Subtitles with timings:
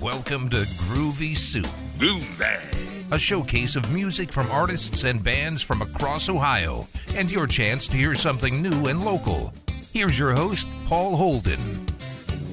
[0.00, 1.66] Welcome to Groovy Soup,
[1.98, 2.60] Groovy.
[3.10, 6.86] a showcase of music from artists and bands from across Ohio,
[7.16, 9.52] and your chance to hear something new and local.
[9.92, 11.58] Here's your host, Paul Holden.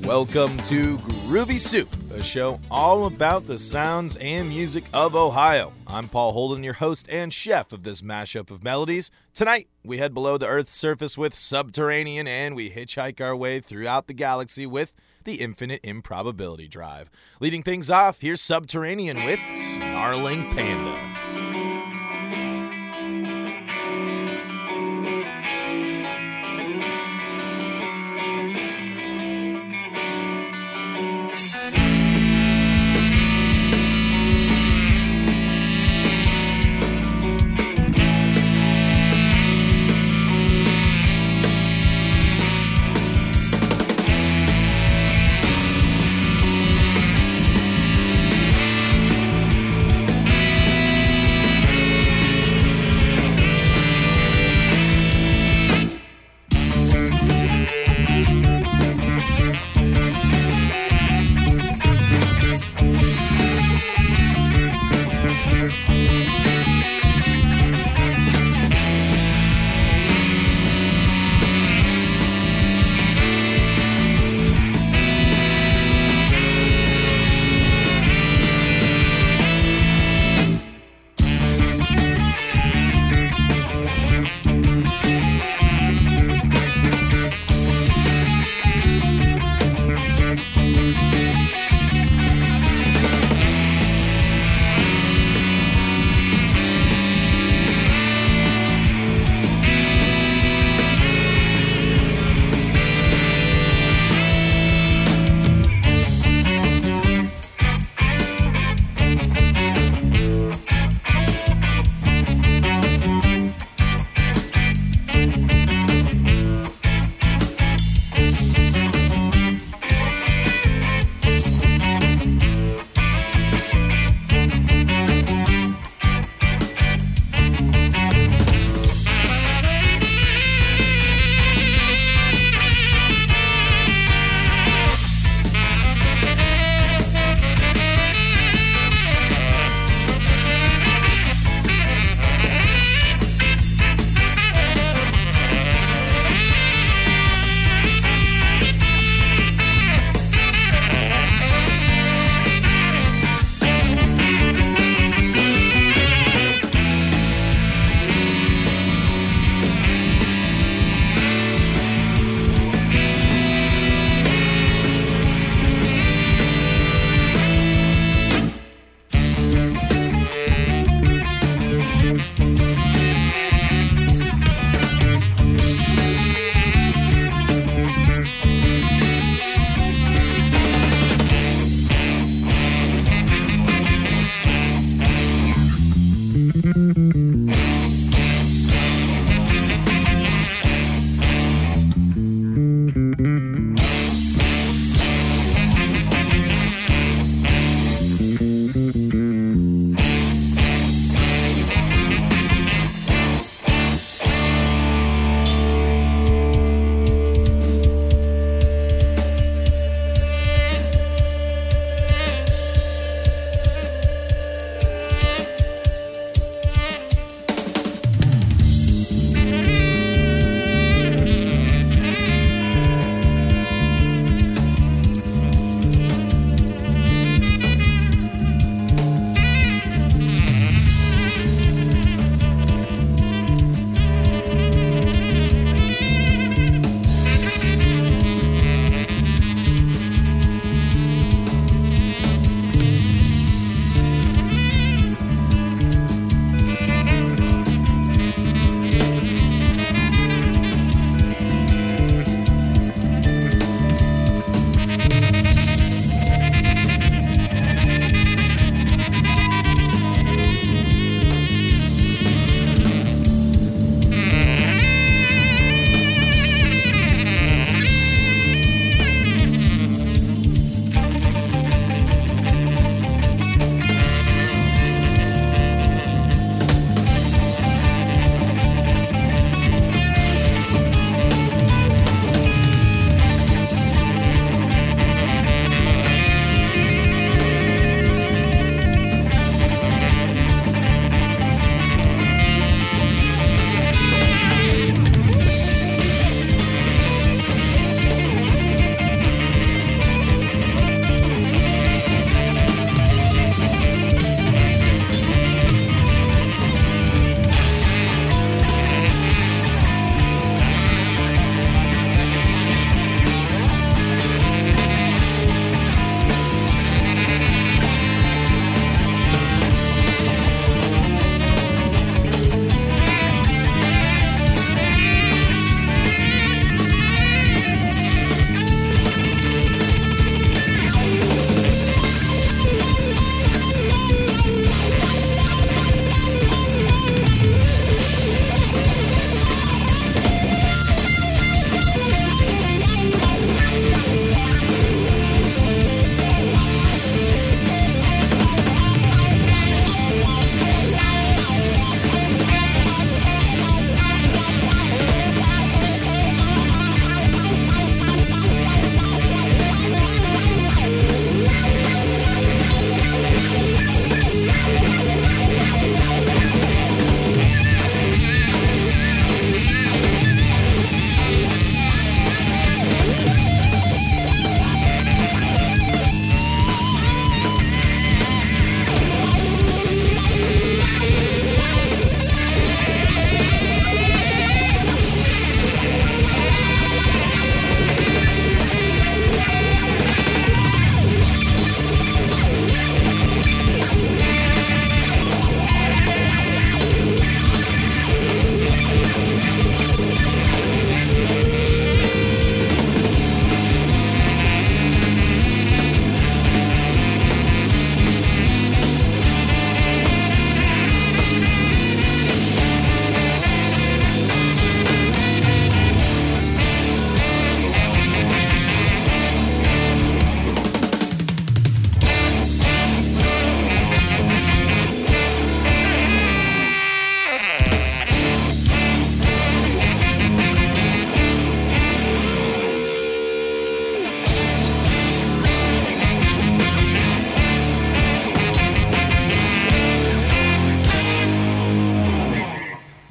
[0.01, 5.71] Welcome to Groovy Soup, a show all about the sounds and music of Ohio.
[5.85, 9.11] I'm Paul Holden, your host and chef of this mashup of melodies.
[9.35, 14.07] Tonight, we head below the Earth's surface with Subterranean, and we hitchhike our way throughout
[14.07, 14.95] the galaxy with
[15.25, 17.11] the Infinite Improbability Drive.
[17.39, 21.14] Leading things off, here's Subterranean with Snarling Panda.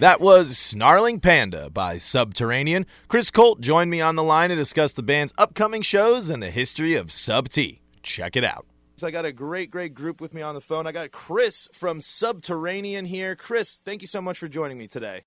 [0.04, 2.84] That was Snarling Panda by Subterranean.
[3.08, 6.50] Chris Colt joined me on the line to discuss the band's upcoming shows and the
[6.50, 7.80] history of Sub T.
[8.02, 8.66] Check it out.
[8.96, 10.86] So I got a great, great group with me on the phone.
[10.86, 13.34] I got Chris from Subterranean here.
[13.34, 15.22] Chris, thank you so much for joining me today.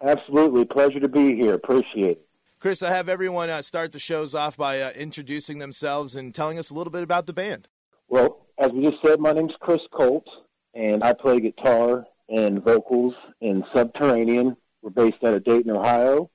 [0.00, 0.64] Absolutely.
[0.64, 1.54] Pleasure to be here.
[1.54, 2.28] Appreciate it.
[2.60, 6.60] Chris, I have everyone uh, start the shows off by uh, introducing themselves and telling
[6.60, 7.66] us a little bit about the band.
[8.06, 10.28] Well, as we just said, my name's Chris Colt,
[10.74, 14.56] and I play guitar and vocals in Subterranean.
[14.82, 16.30] We're based out of Dayton, Ohio.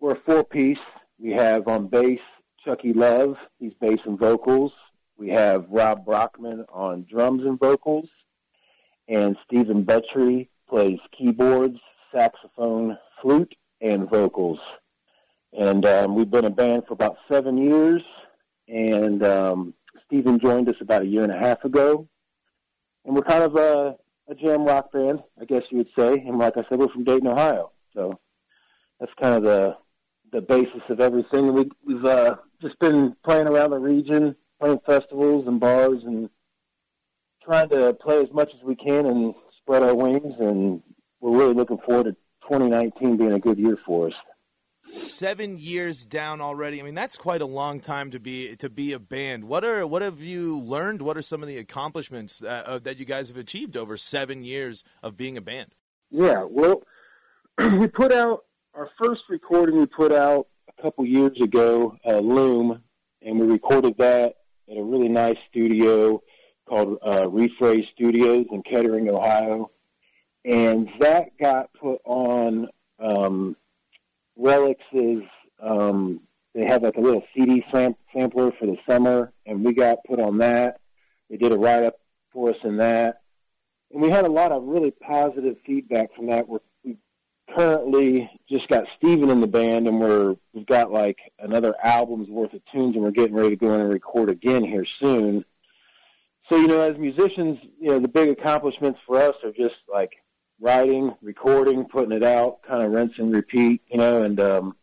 [0.00, 0.78] We're a four piece.
[1.18, 2.20] We have on bass
[2.64, 4.72] Chucky Love, he's bass and vocals.
[5.16, 8.08] We have Rob Brockman on drums and vocals.
[9.08, 11.78] And Stephen Buttrey plays keyboards,
[12.12, 14.58] saxophone, flute, and vocals.
[15.52, 18.02] And um, we've been a band for about seven years.
[18.66, 19.74] And um,
[20.06, 22.08] Stephen joined us about a year and a half ago.
[23.04, 23.96] And we're kind of a
[24.28, 26.14] a jam rock band, I guess you would say.
[26.26, 28.18] And like I said, we're from Dayton, Ohio, so
[29.00, 29.76] that's kind of the
[30.32, 31.52] the basis of everything.
[31.52, 36.28] We, we've uh, just been playing around the region, playing festivals and bars, and
[37.44, 40.34] trying to play as much as we can and spread our wings.
[40.40, 40.82] And
[41.20, 42.12] we're really looking forward to
[42.48, 44.14] 2019 being a good year for us
[44.90, 46.80] seven years down already.
[46.80, 49.44] I mean, that's quite a long time to be to be a band.
[49.44, 51.02] What are what have you learned?
[51.02, 54.84] What are some of the accomplishments uh, that you guys have achieved over seven years
[55.02, 55.74] of being a band?
[56.10, 56.82] Yeah, well,
[57.58, 59.78] we put out our first recording.
[59.78, 62.82] We put out a couple years ago, uh, Loom,
[63.22, 64.36] and we recorded that
[64.70, 66.22] at a really nice studio
[66.66, 69.70] called uh, Refraze Studios in Kettering, Ohio,
[70.44, 72.68] and that got put on.
[73.00, 73.56] Um,
[74.38, 75.20] Relix is
[75.60, 76.20] um,
[76.54, 80.20] they have like a little CD sam- sampler for the summer, and we got put
[80.20, 80.80] on that.
[81.30, 81.94] They did a write up
[82.32, 83.22] for us in that,
[83.92, 86.48] and we had a lot of really positive feedback from that.
[86.48, 86.96] We're, we
[87.56, 92.52] currently just got Stephen in the band, and we're we've got like another album's worth
[92.52, 95.44] of tunes, and we're getting ready to go in and record again here soon.
[96.50, 100.12] So you know, as musicians, you know, the big accomplishments for us are just like
[100.64, 104.74] writing, recording, putting it out, kind of rinse and repeat, you know, and um,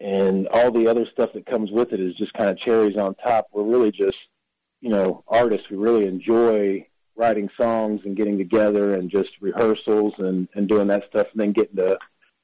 [0.00, 3.14] and all the other stuff that comes with it is just kind of cherries on
[3.14, 3.46] top.
[3.52, 4.18] We're really just,
[4.80, 5.70] you know, artists.
[5.70, 11.04] We really enjoy writing songs and getting together and just rehearsals and and doing that
[11.08, 11.96] stuff, and then getting to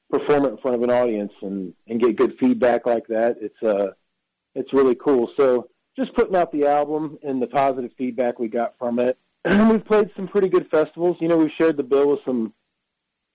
[0.09, 3.35] perform it in front of an audience and and get good feedback like that.
[3.41, 3.91] It's uh,
[4.55, 5.29] it's really cool.
[5.37, 9.17] So just putting out the album and the positive feedback we got from it
[9.71, 11.17] we've played some pretty good festivals.
[11.19, 12.53] You know, we've shared the bill with some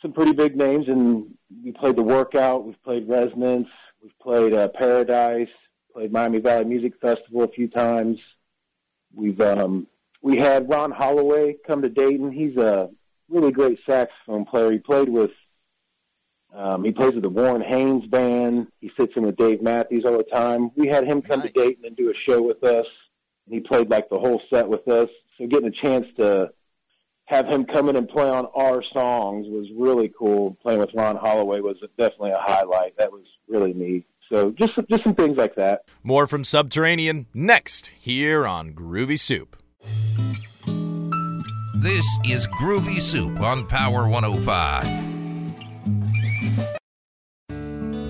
[0.03, 1.35] some pretty big names, and
[1.65, 2.65] we played the Werk Out.
[2.65, 3.69] We've played Resonance.
[4.03, 5.49] We've played uh, Paradise.
[5.93, 8.19] Played Miami Valley Music Festival a few times.
[9.15, 9.87] We've um,
[10.23, 12.31] we had Ron Holloway come to Dayton.
[12.31, 12.91] He's a
[13.29, 14.71] really great saxophone player.
[14.71, 15.33] He played with
[16.55, 18.69] um, he plays with the Warren Haynes band.
[18.81, 20.71] He sits in with Dave Matthews all the time.
[20.77, 21.49] We had him come nice.
[21.49, 22.87] to Dayton and do a show with us.
[23.47, 26.51] And he played like the whole set with us so getting a chance to
[27.27, 30.57] have him come in and play on our songs was really cool.
[30.63, 32.97] Playing with Ron Holloway was definitely a highlight.
[32.99, 34.07] That was really neat.
[34.33, 35.83] So just just some things like that.
[36.03, 39.57] More from Subterranean next here on Groovy Soup.
[41.77, 44.87] This is Groovy Soup on Power 105.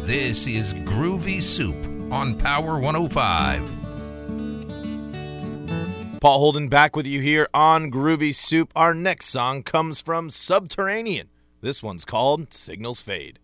[0.06, 1.76] This is Groovy Soup
[2.12, 3.86] on Power 105.
[6.26, 8.73] Paul Holden back with you here on Groovy Soup.
[8.75, 11.28] Our next song comes from Subterranean.
[11.61, 13.38] This one's called Signals Fade.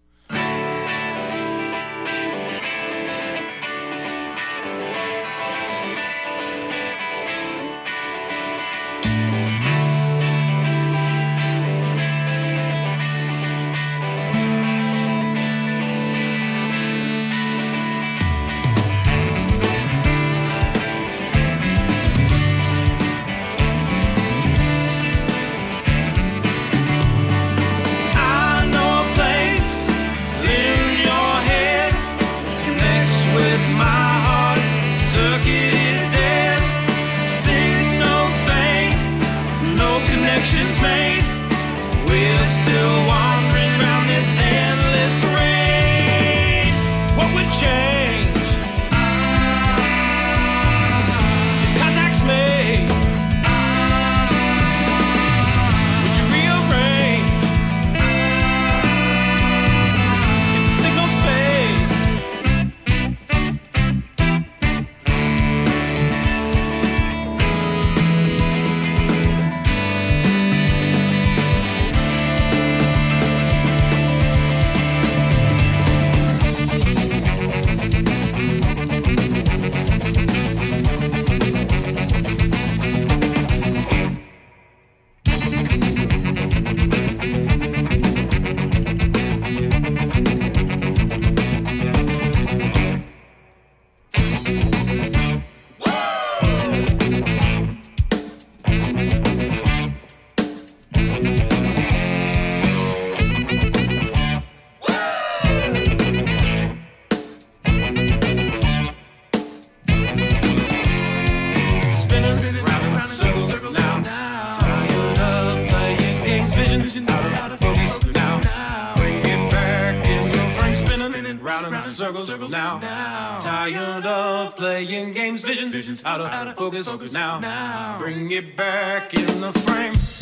[125.82, 127.40] Visions out of, out of focus, focus now.
[127.40, 127.98] now.
[127.98, 130.22] Bring it back in the frame.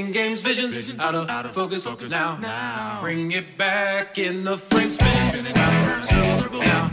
[0.00, 2.36] Playing games, visions, visions out, of, out of focus, focus now.
[2.38, 3.00] now.
[3.02, 6.88] Bring it back in the frame, spinning out circles now.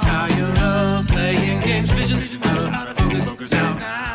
[0.00, 3.74] Tired of playing games, visions out of, out of focus, focus now.
[3.74, 4.05] Bring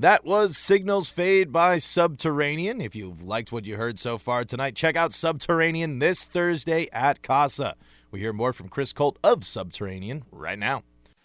[0.00, 2.80] That was Signals Fade by Subterranean.
[2.80, 7.20] If you've liked what you heard so far tonight, check out Subterranean this Thursday at
[7.20, 7.74] Casa.
[8.12, 10.84] We hear more from Chris Colt of Subterranean right now.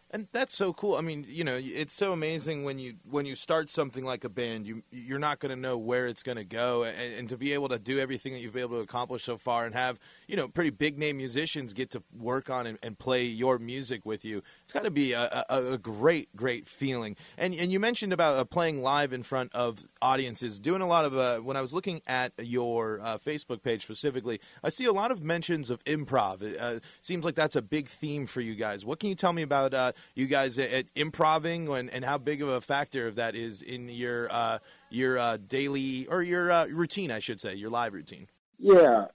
[0.10, 0.96] And that's so cool.
[0.96, 4.30] I mean, you know, it's so amazing when you when you start something like a
[4.30, 7.38] band, you you're not going to know where it's going to go, and, and, to
[7.38, 10.00] be able to do everything that you've been able to accomplish so far, and have
[10.28, 14.06] you know pretty big name musicians get to work on and, and play your music
[14.06, 17.16] with you, it's got to be a, a, a, great great feeling.
[17.38, 21.06] And and you mentioned about uh, playing live in front of audiences, doing a lot
[21.06, 24.94] of uh, when I was looking at your uh, Facebook page specifically, I see a
[24.94, 26.42] lot of mentions of improv.
[26.42, 28.86] It uh, seems like that's a big theme for you guys.
[28.86, 29.74] What can you tell me about?
[29.74, 33.36] Uh, you guys at, at improving and, and how big of a factor of that
[33.36, 34.60] is in your uh,
[34.90, 38.28] your daily or your routine, I should say, your live routine.
[38.60, 39.08] Yeah,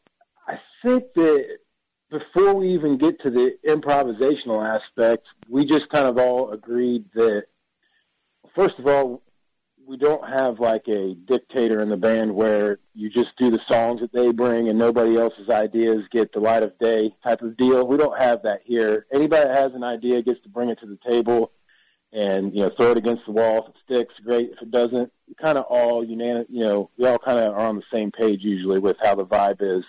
[0.83, 1.59] think that
[2.11, 7.45] before we even get to the improvisational aspect, we just kind of all agreed that
[8.55, 9.23] first of all,
[9.87, 14.01] we don't have like a dictator in the band where you just do the songs
[14.01, 17.87] that they bring and nobody else's ideas get the light of day type of deal.
[17.87, 19.07] We don't have that here.
[19.15, 21.53] Anybody that has an idea gets to bring it to the table
[22.13, 23.59] and you know throw it against the wall.
[23.59, 24.51] If it sticks, great.
[24.51, 25.11] If it doesn't,
[25.43, 26.47] kind of all unanimous.
[26.51, 29.27] You know, we all kind of are on the same page usually with how the
[29.27, 29.85] vibe is.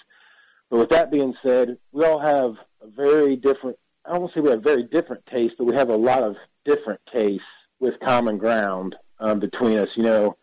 [0.70, 3.78] But with that being said, we all have a very different.
[4.06, 6.24] I don't want to say we have very different tastes, but we have a lot
[6.24, 7.46] of different tastes
[7.80, 9.90] with common ground um, between us.
[9.96, 10.38] You know,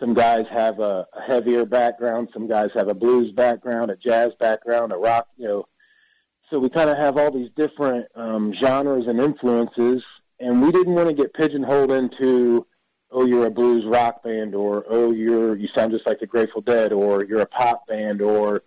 [0.00, 4.32] some guys have a, a heavier background, some guys have a blues background, a jazz
[4.38, 5.28] background, a rock.
[5.36, 5.68] You know,
[6.50, 10.02] so we kind of have all these different um, genres and influences,
[10.40, 12.66] and we didn't want to get pigeonholed into
[13.10, 16.60] oh you're a blues rock band or oh you're you sound just like the Grateful
[16.60, 18.62] Dead or you're a pop band or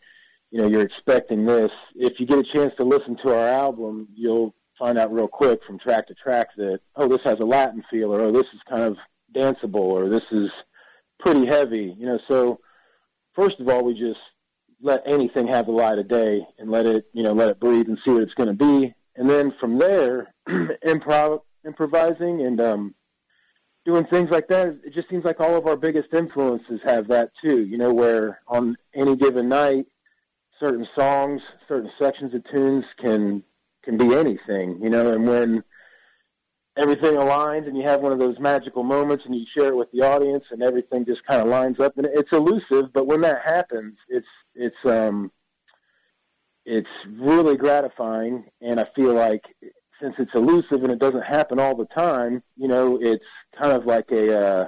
[0.52, 1.72] you know you're expecting this.
[1.96, 5.60] If you get a chance to listen to our album, you'll find out real quick
[5.66, 8.62] from track to track that oh this has a Latin feel or oh this is
[8.70, 8.98] kind of
[9.36, 10.50] danceable or this is
[11.20, 11.96] pretty heavy.
[11.98, 12.60] You know, so
[13.36, 14.20] first of all, we just
[14.82, 17.88] let anything have the light of day and let it, you know, let it breathe
[17.88, 18.94] and see what it's going to be.
[19.16, 22.96] And then from there, improv, improvising and um,
[23.86, 24.80] doing things like that.
[24.84, 27.66] It just seems like all of our biggest influences have that too.
[27.66, 29.88] You know, where on any given night,
[30.60, 33.44] certain songs, certain sections of tunes can
[33.84, 34.80] can be anything.
[34.82, 35.64] You know, and when
[36.78, 39.92] everything aligns and you have one of those magical moments and you share it with
[39.92, 43.42] the audience and everything just kind of lines up and it's elusive but when that
[43.44, 45.32] happens it's it's um
[46.66, 46.90] it's
[47.20, 49.44] really gratifying and i feel like
[50.00, 53.26] since it's elusive and it doesn't happen all the time you know it's
[53.60, 54.68] kind of like a uh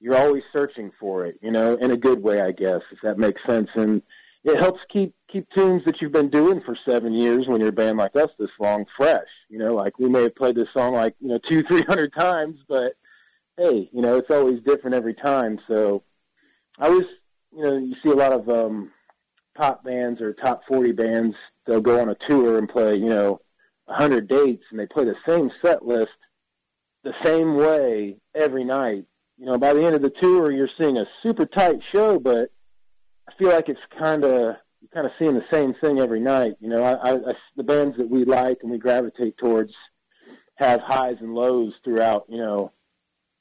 [0.00, 3.18] you're always searching for it you know in a good way i guess if that
[3.18, 4.02] makes sense and
[4.44, 7.72] it helps keep keep tunes that you've been doing for seven years when you're a
[7.72, 9.26] band like us this long fresh.
[9.48, 12.12] You know, like we may have played this song like you know two three hundred
[12.12, 12.92] times, but
[13.56, 15.58] hey, you know it's always different every time.
[15.68, 16.04] So
[16.78, 17.06] I was,
[17.56, 18.90] you know, you see a lot of um,
[19.56, 21.34] pop bands or top forty bands.
[21.66, 23.40] They'll go on a tour and play, you know,
[23.88, 26.12] a hundred dates, and they play the same set list
[27.02, 29.04] the same way every night.
[29.38, 32.50] You know, by the end of the tour, you're seeing a super tight show, but
[33.38, 34.56] feel like it's kind of
[34.92, 36.54] kind of seeing the same thing every night.
[36.60, 39.72] You know, I, I, I, the bands that we like and we gravitate towards
[40.56, 42.26] have highs and lows throughout.
[42.28, 42.72] You know,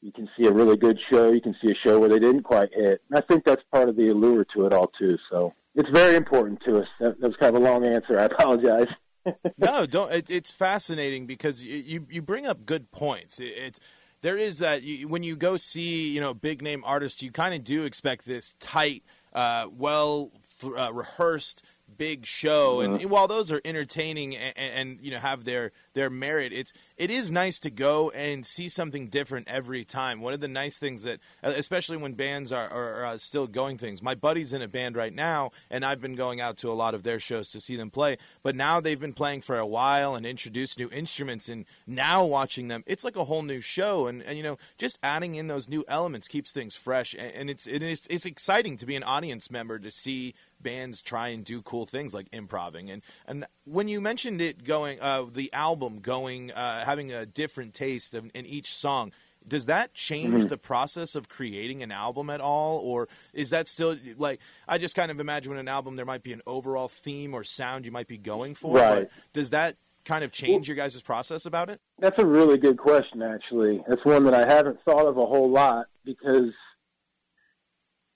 [0.01, 2.43] you can see a really good show, you can see a show where they didn't
[2.43, 5.17] quite hit, and I think that's part of the allure to it all too.
[5.29, 6.88] So it's very important to us.
[6.99, 8.19] That, that was kind of a long answer.
[8.19, 8.88] I apologize.
[9.58, 10.12] no, don't.
[10.12, 13.39] It, it's fascinating because you, you, you bring up good points.
[13.39, 13.79] It, it's
[14.21, 17.53] there is that you, when you go see you know big name artists, you kind
[17.53, 19.03] of do expect this tight
[19.34, 20.32] uh, well
[20.78, 21.63] uh, rehearsed
[21.97, 26.10] big show and, and while those are entertaining and, and, you know have their their
[26.10, 30.21] merit it's it is nice to go and see something different every time.
[30.21, 33.47] One of the nice things that, uh, especially when bands are, are, are, uh, still
[33.47, 36.71] going things, my buddy's in a band right now, and I've been going out to
[36.71, 38.17] a lot of their shows to see them play.
[38.43, 42.67] But now they've been playing for a while and introduced new instruments, and now watching
[42.67, 44.06] them, it's like a whole new show.
[44.06, 47.49] And, and you know, just adding in those new elements keeps things fresh, and, and
[47.49, 51.43] it's, it is, it's exciting to be an audience member to see bands try and
[51.43, 52.89] do cool things like improving.
[52.89, 57.73] And and when you mentioned it going, uh, the album going, uh, having a different
[57.73, 59.12] taste in, in each song.
[59.45, 60.47] Does that change mm-hmm.
[60.47, 64.95] the process of creating an album at all, or is that still like I just
[64.95, 67.91] kind of imagine when an album there might be an overall theme or sound you
[67.91, 68.78] might be going for?
[68.78, 69.10] Right.
[69.34, 71.82] does that kind of change your guys' process about it?
[71.99, 73.84] That's a really good question, actually.
[73.88, 76.52] That's one that I haven't thought of a whole lot because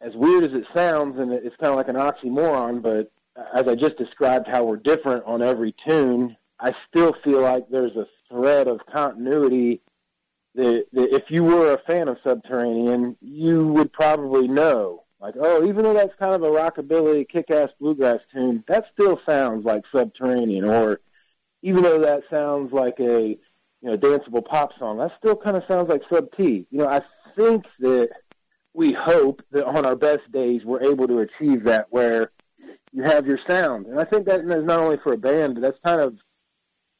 [0.01, 3.11] as weird as it sounds, and it's kind of like an oxymoron, but
[3.53, 7.95] as I just described how we're different on every tune, I still feel like there's
[7.95, 9.81] a thread of continuity
[10.55, 15.03] that, that if you were a fan of Subterranean, you would probably know.
[15.19, 19.65] Like, oh, even though that's kind of a rockabilly, kick-ass bluegrass tune, that still sounds
[19.65, 20.65] like Subterranean.
[20.65, 20.99] Or
[21.61, 23.37] even though that sounds like a
[23.81, 24.97] you know, danceable pop song.
[24.97, 26.65] That still kind of sounds like Sub T.
[26.71, 27.01] You know, I
[27.35, 28.09] think that
[28.77, 32.31] we hope that on our best days we're able to achieve that where
[32.91, 33.87] you have your sound.
[33.87, 36.15] And I think that is not only for a band, but that's kind of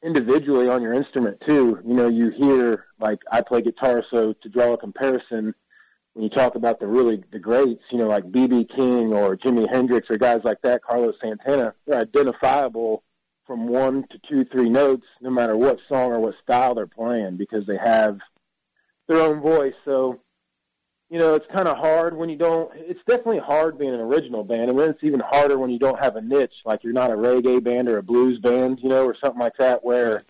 [0.02, 1.80] individually on your instrument too.
[1.86, 5.54] You know, you hear like I play guitar, so to draw a comparison,
[6.14, 9.72] when you talk about the really the greats, you know, like BB King or Jimi
[9.72, 13.04] Hendrix or guys like that, Carlos Santana, they're identifiable
[13.46, 17.36] from one to two, three notes, no matter what song or what style they're playing,
[17.36, 18.18] because they have
[19.06, 19.74] their own voice.
[19.84, 20.20] So,
[21.10, 22.70] you know, it's kind of hard when you don't.
[22.74, 26.16] It's definitely hard being an original band, and it's even harder when you don't have
[26.16, 29.16] a niche, like you're not a reggae band or a blues band, you know, or
[29.22, 30.24] something like that, where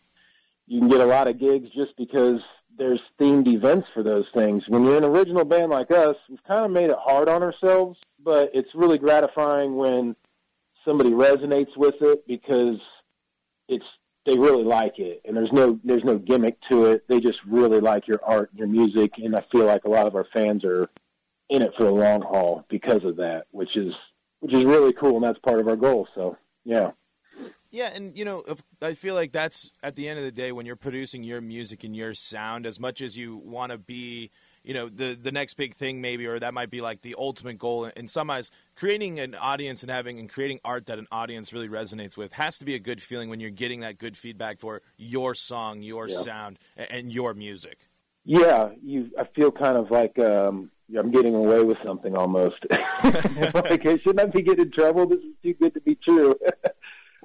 [0.67, 2.41] you can get a lot of gigs just because
[2.77, 4.63] there's themed events for those things.
[4.69, 7.99] When you're an original band like us, we've kind of made it hard on ourselves,
[8.23, 10.15] but it's really gratifying when
[10.87, 12.79] somebody resonates with it because
[13.69, 13.85] it's
[14.29, 17.09] they really like it and there's no there's no gimmick to it.
[17.09, 20.15] They just really like your art your music and i feel like a lot of
[20.15, 20.87] our fans are
[21.49, 23.95] in it for the long haul because of that which is
[24.41, 26.91] which is really cool and that's part of our goal so yeah.
[27.71, 28.45] Yeah, and you know,
[28.81, 31.85] I feel like that's at the end of the day when you're producing your music
[31.85, 34.31] and your sound, as much as you want to be
[34.63, 37.59] you know the the next big thing maybe or that might be like the ultimate
[37.59, 38.51] goal in some eyes.
[38.77, 42.59] Creating an audience and having and creating art that an audience really resonates with has
[42.59, 46.09] to be a good feeling when you're getting that good feedback for your song your
[46.09, 46.19] yeah.
[46.19, 47.89] sound and your music.
[48.25, 52.65] Yeah you i feel kind of like um i'm getting away with something almost.
[53.55, 55.07] Like shouldn't i be getting in trouble.
[55.07, 56.35] This is too good to be true.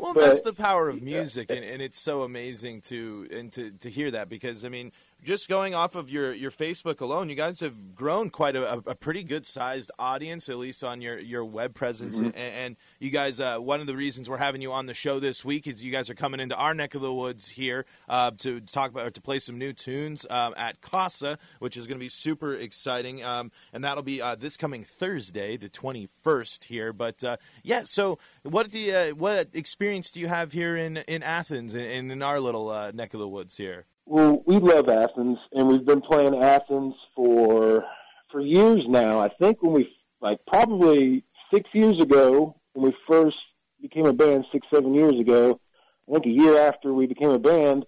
[0.03, 3.71] Well, but, that's the power of music, and, and it's so amazing to and to,
[3.71, 4.91] to hear that because I mean,
[5.23, 8.95] just going off of your, your Facebook alone, you guys have grown quite a, a
[8.95, 12.17] pretty good sized audience, at least on your, your web presence.
[12.17, 12.25] Mm-hmm.
[12.25, 15.19] And, and, you guys, uh, one of the reasons we're having you on the show
[15.19, 18.31] this week is you guys are coming into our neck of the woods here uh,
[18.39, 22.03] to talk about to play some new tunes um, at Casa, which is going to
[22.03, 23.23] be super exciting.
[23.23, 26.93] Um, and that'll be uh, this coming Thursday, the twenty first here.
[26.93, 30.97] But uh, yeah, so what do you, uh, what experience do you have here in
[30.97, 33.86] in Athens in, in our little uh, neck of the woods here?
[34.05, 37.85] Well, we love Athens, and we've been playing Athens for
[38.31, 39.19] for years now.
[39.19, 43.37] I think when we like probably six years ago when we first
[43.81, 45.59] became a band, six seven years ago.
[46.07, 47.85] I think a year after we became a band,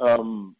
[0.00, 0.56] um,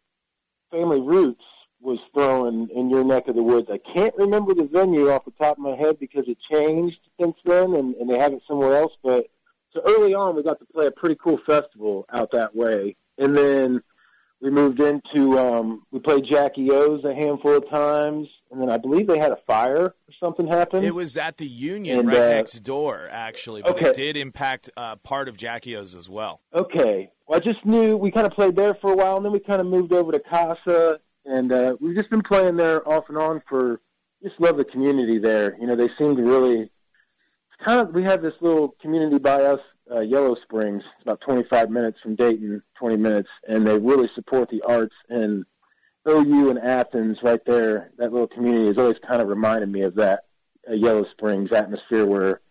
[0.71, 1.43] Family Roots
[1.81, 3.69] was thrown in your neck of the woods.
[3.69, 7.35] I can't remember the venue off the top of my head because it changed since
[7.43, 8.93] then, and, and they have it somewhere else.
[9.03, 9.27] But
[9.73, 13.35] so early on, we got to play a pretty cool festival out that way, and
[13.35, 13.83] then
[14.45, 18.77] we moved into um, we played Jackie O's a handful of times, and then I
[18.77, 20.83] believe they had a fire or something happen.
[20.83, 23.89] It was at the Union and, right uh, next door, actually, but okay.
[23.89, 26.41] it did impact uh, part of Jackie O's as well.
[26.53, 29.31] Okay, well, I just knew we kind of played there for a while, and then
[29.31, 33.05] we kind of moved over to Casa, and uh, we've just been playing there off
[33.09, 33.81] and on for.
[34.23, 35.55] Just love the community there.
[35.59, 36.69] You know, they seem to really.
[37.63, 39.59] kind of we have this little community by us
[39.93, 40.83] uh, Yellow Springs.
[40.95, 44.95] It's about 25 minutes from Dayton, 20 minutes, and they really support the arts.
[45.09, 45.45] And
[46.07, 49.95] OU and Athens, right there, that little community has always kind of reminded me of
[49.95, 50.25] that
[50.69, 52.41] uh, Yellow Springs atmosphere, where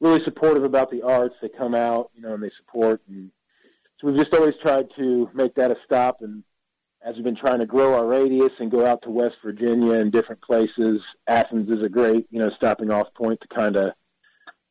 [0.00, 1.34] really supportive about the arts.
[1.40, 3.00] They come out, you know, and they support.
[3.08, 3.30] And
[3.98, 6.18] so we've just always tried to make that a stop.
[6.20, 6.44] And
[7.04, 10.12] as we've been trying to grow our radius and go out to West Virginia and
[10.12, 13.92] different places, Athens is a great, you know, stopping off point to kind of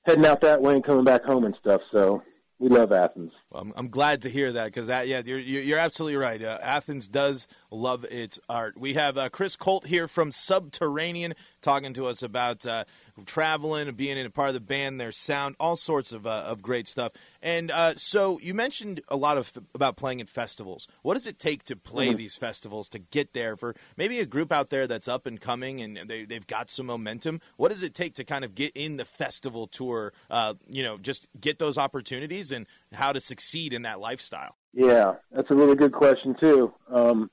[0.04, 1.82] heading out that way and coming back home and stuff.
[1.92, 2.24] So
[2.60, 3.34] we love Athens.
[3.50, 6.42] Well, I'm, I'm glad to hear that because yeah, you're you're absolutely right.
[6.42, 8.78] Uh, Athens does love its art.
[8.78, 12.84] We have uh, Chris Colt here from Subterranean talking to us about uh,
[13.26, 16.62] traveling being in a part of the band, their sound, all sorts of uh, of
[16.62, 17.14] great stuff.
[17.42, 20.88] And uh, so you mentioned a lot of about playing at festivals.
[21.02, 22.18] What does it take to play mm-hmm.
[22.18, 25.82] these festivals to get there for maybe a group out there that's up and coming
[25.82, 27.42] and they they've got some momentum?
[27.58, 30.14] What does it take to kind of get in the festival tour?
[30.30, 34.56] Uh, you know, just get those opportunities and how to succeed in that lifestyle.
[34.74, 36.74] Yeah, that's a really good question too.
[36.90, 37.30] Um,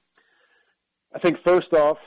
[1.14, 1.98] I think first off,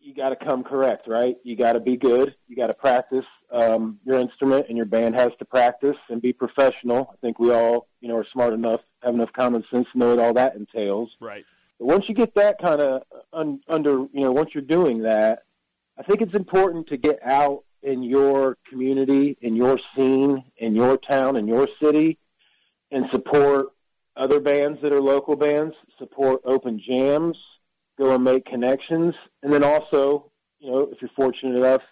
[0.00, 1.36] you got to come correct, right?
[1.44, 2.34] You got to be good.
[2.46, 6.32] You got to practice um, your instrument, and your band has to practice and be
[6.32, 7.10] professional.
[7.12, 10.14] I think we all, you know, are smart enough, have enough common sense to know
[10.14, 11.10] what all that entails.
[11.20, 11.44] Right.
[11.78, 15.44] But once you get that kind of un- under, you know, once you're doing that,
[15.98, 20.96] I think it's important to get out in your community, in your scene, in your
[20.98, 22.18] town, in your city,
[22.90, 23.68] and support
[24.16, 27.36] other bands that are local bands, support open jams,
[27.98, 31.82] go and make connections, and then also, you know, if you're fortunate enough,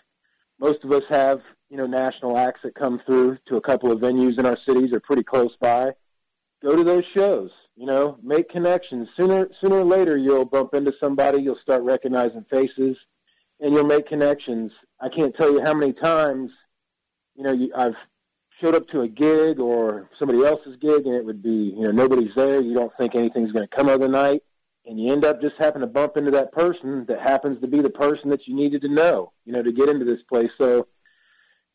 [0.59, 4.01] most of us have, you know, national acts that come through to a couple of
[4.01, 5.91] venues in our cities or pretty close by.
[6.63, 7.51] Go to those shows.
[7.75, 9.09] You know, make connections.
[9.17, 11.43] Sooner sooner or later, you'll bump into somebody.
[11.43, 12.99] You'll start recognizing faces,
[13.61, 14.73] and you'll make connections.
[15.01, 16.51] I can't tell you how many times,
[17.35, 17.97] you know, you, I've
[18.61, 21.91] showed up to a gig or somebody else's gig, and it would be, you know,
[21.91, 22.61] nobody's there.
[22.61, 24.43] You don't think anything's going to come of the night,
[24.87, 27.81] and you end up just having to bump into that person that happens to be
[27.81, 30.51] the person that you needed to know, you know, to get into this place.
[30.59, 30.87] So as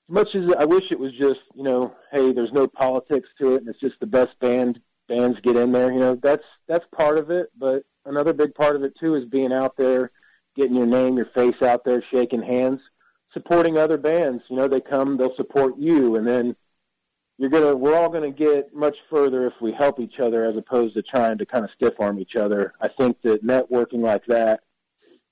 [0.10, 3.62] much as I wish it was just, you know, hey, there's no politics to it,
[3.62, 5.92] and it's just the best band bands get in there.
[5.92, 9.26] You know, that's that's part of it, but another big part of it too is
[9.26, 10.12] being out there,
[10.56, 12.80] getting your name, your face out there, shaking hands,
[13.34, 14.44] supporting other bands.
[14.50, 16.56] You know, they come, they'll support you, and then
[17.38, 20.96] you're gonna we're all gonna get much further if we help each other as opposed
[20.96, 22.74] to trying to kind of stiff arm each other.
[22.82, 24.62] I think that networking like that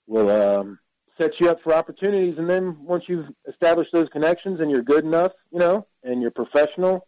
[0.07, 0.79] will um,
[1.19, 2.37] set you up for opportunities.
[2.37, 6.31] And then once you've established those connections and you're good enough, you know, and you're
[6.31, 7.07] professional,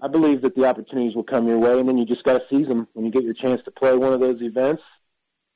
[0.00, 1.78] I believe that the opportunities will come your way.
[1.78, 3.96] And then you just got to seize them when you get your chance to play
[3.96, 4.82] one of those events.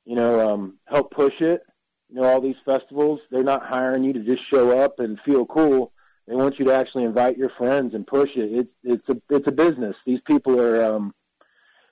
[0.05, 1.61] You know, um, help push it.
[2.09, 5.45] You know, all these festivals, they're not hiring you to just show up and feel
[5.45, 5.91] cool.
[6.27, 8.51] They want you to actually invite your friends and push it.
[8.51, 9.95] It's it's a it's a business.
[10.05, 11.13] These people are um,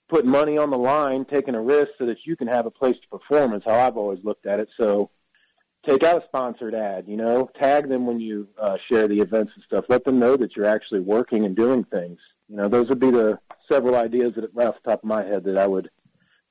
[0.09, 2.97] putting money on the line, taking a risk so that you can have a place
[3.01, 3.53] to perform.
[3.53, 4.67] Is how I've always looked at it.
[4.79, 5.09] So
[5.87, 7.05] take out a sponsored ad.
[7.07, 9.85] You know, tag them when you uh, share the events and stuff.
[9.87, 12.19] Let them know that you're actually working and doing things.
[12.49, 13.39] You know, those would be the
[13.71, 15.89] several ideas that right off the top of my head that I would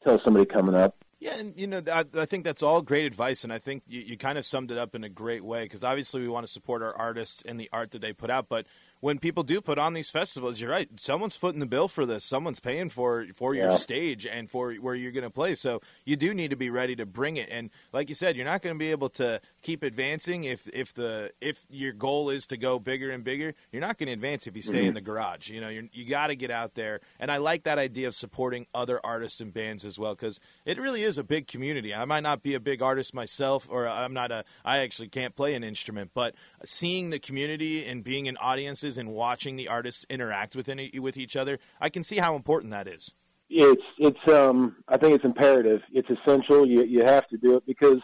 [0.02, 1.03] tell somebody coming up.
[1.20, 4.00] Yeah, and you know, I, I, think that's all great advice, and I think you,
[4.00, 6.52] you kind of summed it up in a great way because obviously we want to
[6.52, 8.66] support our artists and the art that they put out, but
[9.04, 10.88] when people do put on these festivals, you're right.
[10.98, 12.24] Someone's footing the bill for this.
[12.24, 13.64] Someone's paying for for yeah.
[13.64, 15.54] your stage and for where you're going to play.
[15.56, 17.50] So you do need to be ready to bring it.
[17.52, 20.94] And like you said, you're not going to be able to keep advancing if if
[20.94, 23.52] the if your goal is to go bigger and bigger.
[23.72, 24.86] You're not going to advance if you stay mm-hmm.
[24.86, 25.50] in the garage.
[25.50, 27.00] You know, you you got to get out there.
[27.20, 30.80] And I like that idea of supporting other artists and bands as well because it
[30.80, 31.94] really is a big community.
[31.94, 34.46] I might not be a big artist myself, or I'm not a.
[34.64, 36.34] I actually can't play an instrument, but
[36.66, 41.16] seeing the community and being in audiences and watching the artists interact with any, with
[41.16, 43.12] each other, I can see how important that is.
[43.50, 45.82] It's it's um I think it's imperative.
[45.92, 46.66] It's essential.
[46.66, 48.00] You you have to do it because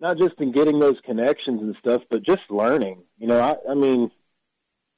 [0.00, 3.02] not just in getting those connections and stuff, but just learning.
[3.18, 4.10] You know, I I mean,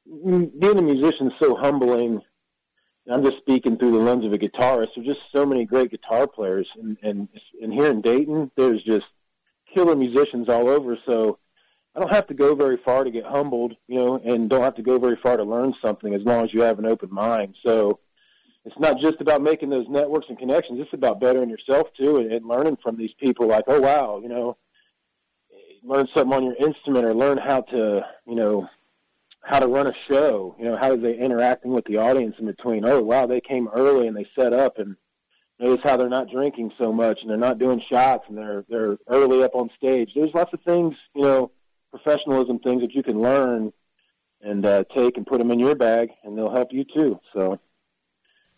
[0.06, 2.20] being a musician is so humbling.
[3.10, 4.90] I'm just speaking through the lens of a guitarist.
[4.94, 7.28] There's just so many great guitar players, and and
[7.60, 9.06] and here in Dayton, there's just
[9.74, 10.96] killer musicians all over.
[11.06, 11.38] So
[11.98, 14.76] I don't have to go very far to get humbled, you know, and don't have
[14.76, 17.56] to go very far to learn something as long as you have an open mind.
[17.66, 17.98] So
[18.64, 20.78] it's not just about making those networks and connections.
[20.80, 23.48] It's about bettering yourself too and, and learning from these people.
[23.48, 24.56] Like, oh wow, you know,
[25.82, 28.68] learn something on your instrument or learn how to, you know,
[29.42, 30.54] how to run a show.
[30.56, 32.86] You know, how are they interacting with the audience in between?
[32.86, 34.94] Oh wow, they came early and they set up and
[35.58, 38.98] notice how they're not drinking so much and they're not doing shots and they're they're
[39.08, 40.12] early up on stage.
[40.14, 41.50] There's lots of things, you know
[41.90, 43.72] professionalism things that you can learn
[44.40, 47.18] and uh, take and put them in your bag, and they'll help you too.
[47.34, 47.58] So,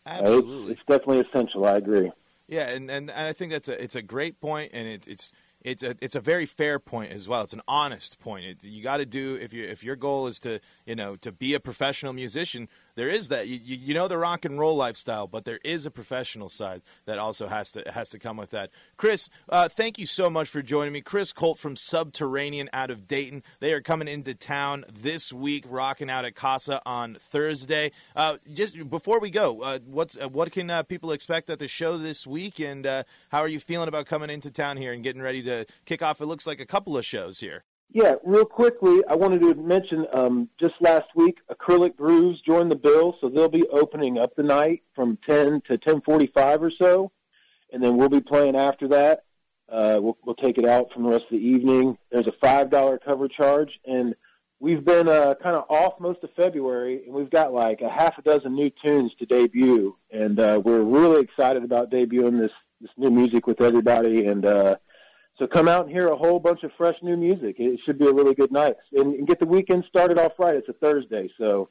[0.06, 1.64] absolutely, uh, it's, it's, definitely essential.
[1.64, 2.10] I agree.
[2.48, 5.32] Yeah, and, and, and I think that's a it's a great point, and it, it's
[5.62, 7.42] it's a it's a very fair point as well.
[7.42, 8.44] It's an honest point.
[8.44, 11.32] It, you got to do if you if your goal is to you know to
[11.32, 12.68] be a professional musician,
[13.00, 15.90] there is that you, you know the rock and roll lifestyle, but there is a
[15.90, 18.68] professional side that also has to has to come with that.
[18.98, 21.00] Chris, uh, thank you so much for joining me.
[21.00, 23.42] Chris Colt from Subterranean out of Dayton.
[23.58, 27.90] They are coming into town this week, rocking out at Casa on Thursday.
[28.14, 31.68] Uh, just before we go, uh, what's uh, what can uh, people expect at the
[31.68, 35.02] show this week, and uh, how are you feeling about coming into town here and
[35.02, 36.20] getting ready to kick off?
[36.20, 37.64] It looks like a couple of shows here.
[37.92, 42.76] Yeah, real quickly, I wanted to mention um, just last week, Acrylic Grooves joined the
[42.76, 47.10] bill, so they'll be opening up the night from 10 to 10:45 or so,
[47.72, 49.24] and then we'll be playing after that.
[49.68, 51.98] Uh, we'll, we'll take it out from the rest of the evening.
[52.12, 54.14] There's a five dollar cover charge, and
[54.60, 58.16] we've been uh, kind of off most of February, and we've got like a half
[58.18, 62.90] a dozen new tunes to debut, and uh, we're really excited about debuting this this
[62.96, 64.76] new music with everybody, and uh,
[65.40, 67.56] so come out and hear a whole bunch of fresh new music.
[67.58, 70.54] It should be a really good night, and, and get the weekend started off right.
[70.54, 71.70] It's a Thursday, so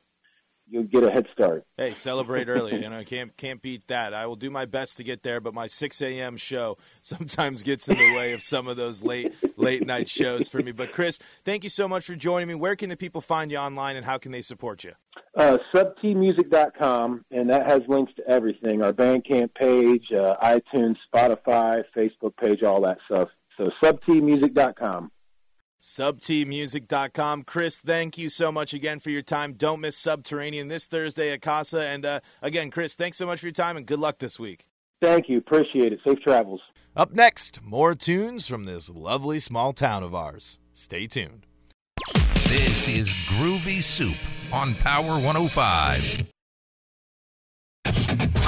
[0.67, 1.65] you'll get a head start.
[1.77, 2.75] Hey, celebrate early.
[2.81, 4.13] you know, can't can't beat that.
[4.13, 6.35] I will do my best to get there, but my 6 a.m.
[6.37, 10.63] show sometimes gets in the way of some of those late late night shows for
[10.63, 10.71] me.
[10.71, 12.55] But Chris, thank you so much for joining me.
[12.55, 14.93] Where can the people find you online, and how can they support you?
[15.37, 22.35] Uh, subtmusic.com, and that has links to everything: our Bandcamp page, uh, iTunes, Spotify, Facebook
[22.37, 23.29] page, all that stuff.
[23.59, 25.11] So subtmusic.com.
[25.81, 27.43] SubTMusic.com.
[27.43, 29.53] Chris, thank you so much again for your time.
[29.53, 31.85] Don't miss Subterranean this Thursday at Casa.
[31.85, 34.65] And uh, again, Chris, thanks so much for your time and good luck this week.
[35.01, 35.37] Thank you.
[35.37, 35.99] Appreciate it.
[36.05, 36.61] Safe travels.
[36.95, 40.59] Up next, more tunes from this lovely small town of ours.
[40.73, 41.45] Stay tuned.
[42.47, 44.17] This is Groovy Soup
[44.51, 46.23] on Power 105.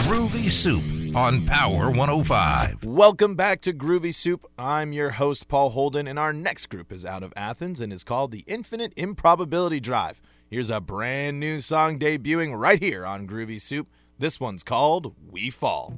[0.02, 2.84] Groovy Soup on Power 105.
[2.84, 4.46] Welcome back to Groovy Soup.
[4.58, 8.04] I'm your host, Paul Holden, and our next group is out of Athens and is
[8.04, 10.20] called the Infinite Improbability Drive.
[10.50, 13.88] Here's a brand new song debuting right here on Groovy Soup.
[14.18, 15.94] This one's called We Fall.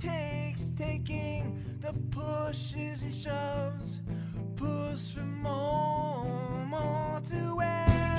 [0.00, 4.00] Takes taking the pushes and shoves.
[4.56, 6.24] Push for more,
[6.66, 8.09] more to where,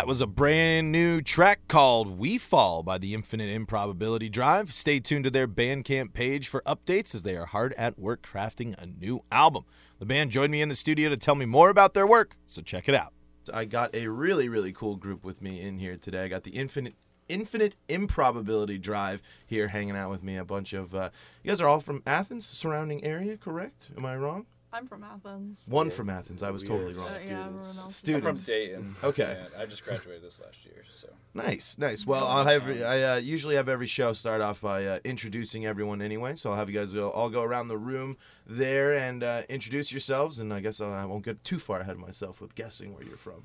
[0.00, 4.72] That was a brand new track called We Fall by the Infinite Improbability Drive.
[4.72, 8.74] Stay tuned to their Bandcamp page for updates as they are hard at work crafting
[8.78, 9.66] a new album.
[9.98, 12.62] The band joined me in the studio to tell me more about their work, so
[12.62, 13.12] check it out.
[13.52, 16.24] I got a really, really cool group with me in here today.
[16.24, 16.94] I got the Infinite
[17.28, 20.38] Infinite Improbability Drive here hanging out with me.
[20.38, 21.10] A bunch of uh,
[21.44, 23.90] you guys are all from Athens, surrounding area, correct?
[23.94, 24.46] Am I wrong?
[24.72, 25.66] I'm from Athens.
[25.68, 25.92] One Yeah.
[25.92, 26.42] from Athens.
[26.42, 27.08] I was We totally wrong.
[27.08, 27.96] Uh, yeah, students.
[27.96, 28.26] Students.
[28.26, 28.96] I'm from Dayton.
[29.04, 29.38] Okay.
[29.44, 31.08] and I just graduated this last year, so.
[31.34, 32.06] Nice, nice.
[32.06, 36.00] Well, I'll have I uh, usually have every show start off by uh, introducing everyone
[36.02, 36.36] anyway.
[36.36, 38.16] So I'll have you guys go, all go around the room
[38.46, 40.38] there and uh, introduce yourselves.
[40.38, 43.04] And I guess I'll, I won't get too far ahead of myself with guessing where
[43.04, 43.44] you're from.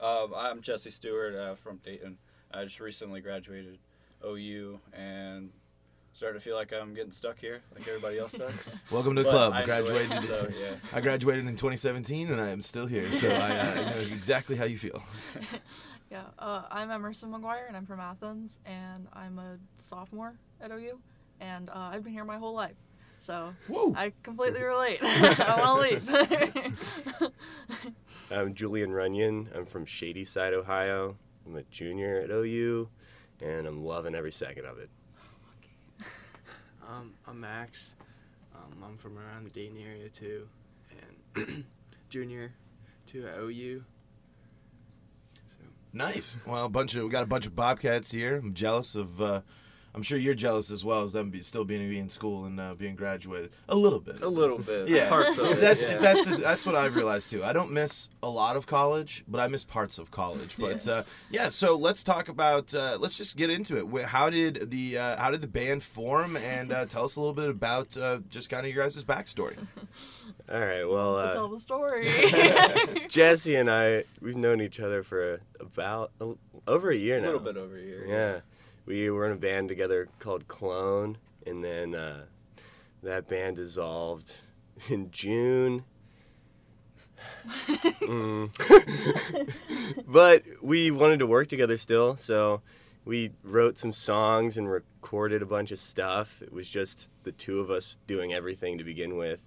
[0.00, 2.18] Um, I'm Jesse Stewart uh, from Dayton.
[2.52, 3.78] I just recently graduated
[4.24, 5.50] OU and
[6.14, 8.54] starting to feel like I'm getting stuck here, like everybody else does.
[8.90, 9.52] Welcome to the But club.
[9.52, 10.18] I enjoy it, graduated.
[10.24, 10.74] so, yeah.
[10.92, 13.10] I graduated in 2017, and I am still here.
[13.12, 15.02] So I, uh, I know exactly how you feel.
[16.10, 21.00] Yeah, uh, I'm Emerson McGuire, and I'm from Athens, and I'm a sophomore at OU,
[21.40, 22.76] and uh, I've been here my whole life.
[23.18, 23.92] So Woo.
[23.96, 24.98] I completely relate.
[25.02, 27.32] I want to leave.
[28.30, 29.48] I'm Julian Runyon.
[29.56, 31.16] I'm from Shadyside, Ohio.
[31.46, 32.88] I'm a junior at OU,
[33.42, 34.90] and I'm loving every second of it.
[36.88, 37.94] Um, I'm Max.
[38.54, 40.46] Um, I'm from around the Dayton area too,
[41.36, 41.64] and
[42.08, 42.52] junior
[43.06, 43.84] too at OU.
[45.48, 46.36] So Nice.
[46.46, 48.36] Well, a bunch of we got a bunch of Bobcats here.
[48.36, 49.20] I'm jealous of.
[49.20, 49.40] Uh,
[49.94, 52.74] I'm sure you're jealous as well as them be, still being in school and uh,
[52.74, 53.50] being graduated.
[53.68, 54.22] A little bit.
[54.22, 54.88] A little bit.
[54.88, 55.60] Yeah, Parts of it.
[55.60, 55.98] that's yeah.
[55.98, 57.44] that's that's what I've realized too.
[57.44, 60.56] I don't miss a lot of college, but I miss parts of college.
[60.58, 62.74] But uh, yeah, so let's talk about.
[62.74, 64.04] Uh, let's just get into it.
[64.06, 66.36] How did the uh, how did the band form?
[66.36, 69.56] And uh, tell us a little bit about uh, just kind of your guys' backstory.
[70.52, 72.04] All right, well, uh, tell the story.
[73.08, 76.32] Jesse and I, we've known each other for about a,
[76.66, 77.26] over a year now.
[77.26, 78.04] a little bit over here.
[78.06, 78.40] Yeah.
[78.86, 82.24] We were in a band together called Clone, and then uh,
[83.02, 84.34] that band dissolved
[84.88, 85.84] in June.
[88.04, 88.50] Mm.
[90.06, 92.60] but we wanted to work together still, so
[93.04, 96.42] we wrote some songs and recorded a bunch of stuff.
[96.42, 99.40] It was just the two of us doing everything to begin with.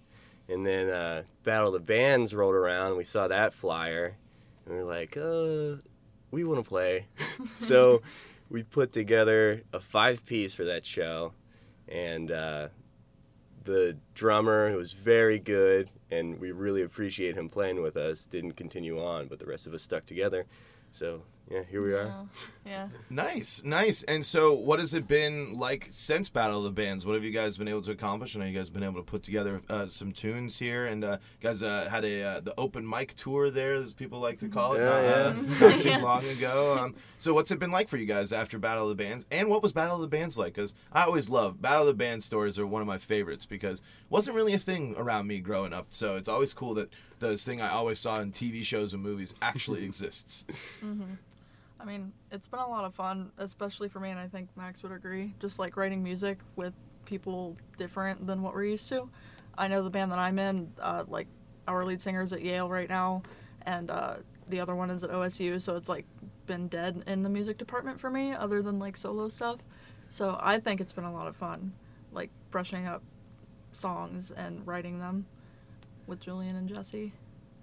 [0.50, 4.16] And then uh, Battle of the Bands rolled around, and we saw that flyer,
[4.66, 5.82] and we were like, uh,
[6.32, 7.06] we want to play.
[7.56, 8.02] so
[8.50, 11.34] we put together a five piece for that show,
[11.88, 12.68] and uh,
[13.64, 18.54] the drummer, who was very good, and we really appreciate him playing with us, didn't
[18.54, 20.46] continue on, but the rest of us stuck together.
[20.92, 22.06] So yeah, here we are.
[22.06, 22.24] Yeah.
[22.66, 22.88] yeah.
[23.10, 24.04] Nice, nice.
[24.04, 27.06] And so, what has it been like since Battle of the Bands?
[27.06, 28.36] What have you guys been able to accomplish?
[28.36, 31.18] I know you guys been able to put together uh, some tunes here, and uh,
[31.42, 34.50] you guys uh, had a uh, the open mic tour there, as people like to
[34.50, 35.70] call it, Yeah, not, uh, yeah.
[35.72, 35.98] not too Yeah.
[36.04, 36.78] long ago.
[36.78, 39.26] Um, so, what's it been like for you guys after Battle of the Bands?
[39.32, 40.54] And what was Battle of the Bands like?
[40.54, 43.80] Because I always love Battle of the Bands stories are one of my favorites because
[43.80, 45.88] it wasn't really a thing around me growing up.
[45.92, 46.90] So it's always cool that
[47.20, 50.46] this thing I always saw in TV shows and movies actually exists.
[51.80, 54.82] I mean, it's been a lot of fun, especially for me, and I think Max
[54.84, 55.34] would agree.
[55.40, 56.74] Just like writing music with
[57.06, 59.10] people different than what we're used to.
[59.58, 61.28] I know the band that I'm in, uh, like
[61.68, 63.24] our lead singer is at Yale right now,
[63.66, 64.16] and uh,
[64.50, 66.06] the other one is at OSU, so it's like
[66.46, 69.60] been dead in the music department for me, other than like solo stuff.
[70.10, 71.74] So I think it's been a lot of fun,
[72.12, 73.04] like brushing up
[73.72, 75.26] songs and writing them
[76.08, 77.14] with Julian and Jesse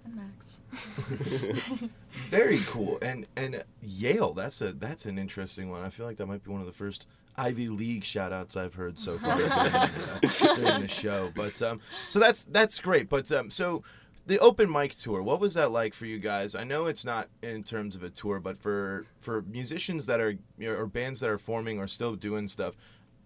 [0.05, 0.61] and Max.
[2.29, 2.97] Very cool.
[3.01, 5.83] And and Yale, that's a that's an interesting one.
[5.83, 8.75] I feel like that might be one of the first Ivy League shout outs I've
[8.75, 9.89] heard so far during, uh,
[10.21, 11.31] during the show.
[11.35, 13.09] But um so that's that's great.
[13.09, 13.83] But um so
[14.27, 16.55] the open mic tour, what was that like for you guys?
[16.55, 20.31] I know it's not in terms of a tour, but for for musicians that are
[20.57, 22.75] you know, or bands that are forming or still doing stuff,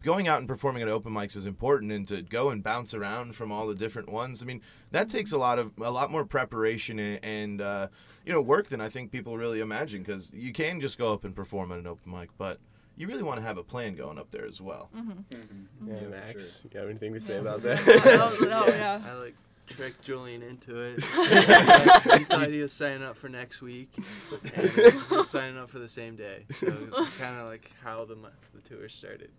[0.04, 3.36] going out and performing at open mics is important and to go and bounce around
[3.36, 6.26] from all the different ones i mean that takes a lot of a lot more
[6.26, 7.88] preparation and, and uh,
[8.26, 11.24] you know work than i think people really imagine because you can just go up
[11.26, 12.60] and perform at an open mic but
[12.98, 15.12] you really want to have a plan going up there as well mm-hmm.
[15.12, 15.36] Mm-hmm.
[15.36, 15.92] Mm-hmm.
[15.92, 16.72] Yeah, for Max, sure.
[16.74, 17.40] you have anything to say Yeah.
[17.42, 18.20] about Yeah, that?
[18.22, 19.02] oh, oh, yeah.
[19.06, 19.36] I like
[19.68, 20.96] tricked Julian into it.
[22.18, 23.92] he thought he was signing up for next week,
[24.56, 26.46] and he was signing up for the same day.
[26.56, 28.16] So it's kind of like how the
[28.56, 29.30] the tour started.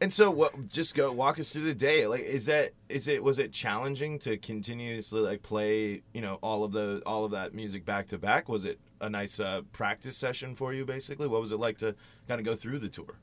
[0.00, 2.06] And so what just go walk us through the day.
[2.06, 6.64] Like is that is it was it challenging to continuously like play you know all
[6.64, 8.48] of the all of that music back to back?
[8.48, 11.28] Was it a nice uh, practice session for you basically?
[11.28, 11.94] What was it like to
[12.26, 13.16] kind of go through the tour?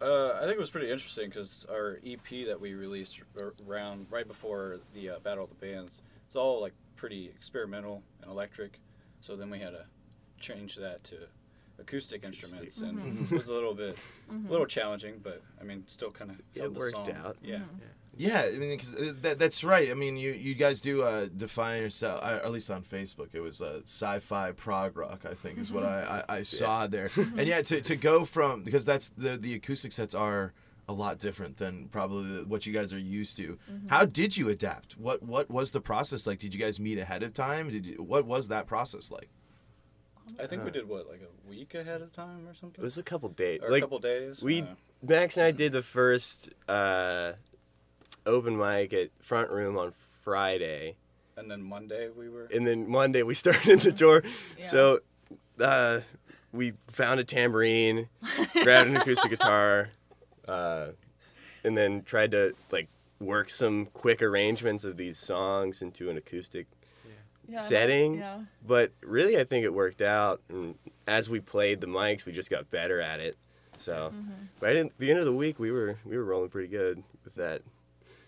[0.00, 3.20] Uh, I think it was pretty interesting because our EP that we released
[3.68, 8.30] around right before the uh, Battle of the Bands, it's all like pretty experimental and
[8.30, 8.80] electric.
[9.20, 9.84] So then we had to
[10.40, 11.18] change that to
[11.82, 13.98] acoustic instruments, and it was a little bit,
[14.30, 17.36] a little challenging, but I mean, still kind of It worked out.
[17.42, 17.60] Yeah.
[18.16, 19.90] Yeah, I mean, cause uh, that, that's right.
[19.90, 23.28] I mean, you, you guys do uh, define yourself, uh, at least on Facebook.
[23.32, 27.10] It was uh, sci-fi prog rock, I think, is what I, I, I saw there.
[27.38, 30.52] And yeah, to, to go from because that's the the acoustic sets are
[30.88, 33.58] a lot different than probably what you guys are used to.
[33.70, 33.88] Mm-hmm.
[33.88, 34.98] How did you adapt?
[34.98, 36.38] What what was the process like?
[36.38, 37.70] Did you guys meet ahead of time?
[37.70, 39.30] Did you, what was that process like?
[40.40, 42.80] I think we did what like a week ahead of time or something.
[42.80, 43.60] It was a couple days.
[43.62, 44.42] or like a couple days.
[44.42, 44.66] we, Uh,
[45.02, 47.32] Max and I did the first uh,
[48.26, 49.92] open mic at Front Room on
[50.22, 50.96] Friday,
[51.36, 52.46] and then Monday we were.
[52.54, 54.22] and then Monday we started the tour.
[54.58, 54.66] Yeah.
[54.66, 55.00] So
[55.60, 56.00] uh,
[56.52, 58.08] we found a tambourine,
[58.62, 59.90] grabbed an acoustic guitar,
[60.48, 60.88] uh,
[61.64, 62.88] and then tried to like
[63.20, 66.66] work some quick arrangements of these songs into an acoustic
[67.48, 68.18] Yeah, setting.
[68.18, 68.40] Yeah.
[68.66, 70.40] But really, I think it worked out.
[70.48, 70.76] And
[71.06, 73.36] as we played the mics, we just got better at it.
[73.76, 74.12] So,
[74.60, 74.92] but I didn't.
[74.98, 77.62] The end of the week, we were we were rolling pretty good with that.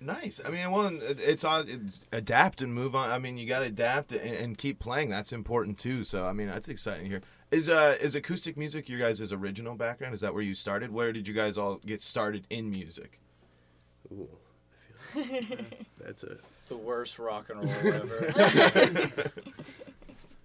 [0.00, 0.40] Nice.
[0.44, 3.10] I mean, well, it's, all it's adapt and move on.
[3.10, 5.08] I mean, you got to adapt and, and keep playing.
[5.08, 6.04] That's important too.
[6.04, 7.22] So, I mean, that's exciting here.
[7.50, 10.14] Is uh is acoustic music your guys' original background?
[10.14, 10.90] Is that where you started?
[10.90, 13.20] Where did you guys all get started in music?
[14.12, 14.28] Ooh,
[15.14, 16.38] I feel like that's a
[16.68, 19.32] the worst rock and roll ever.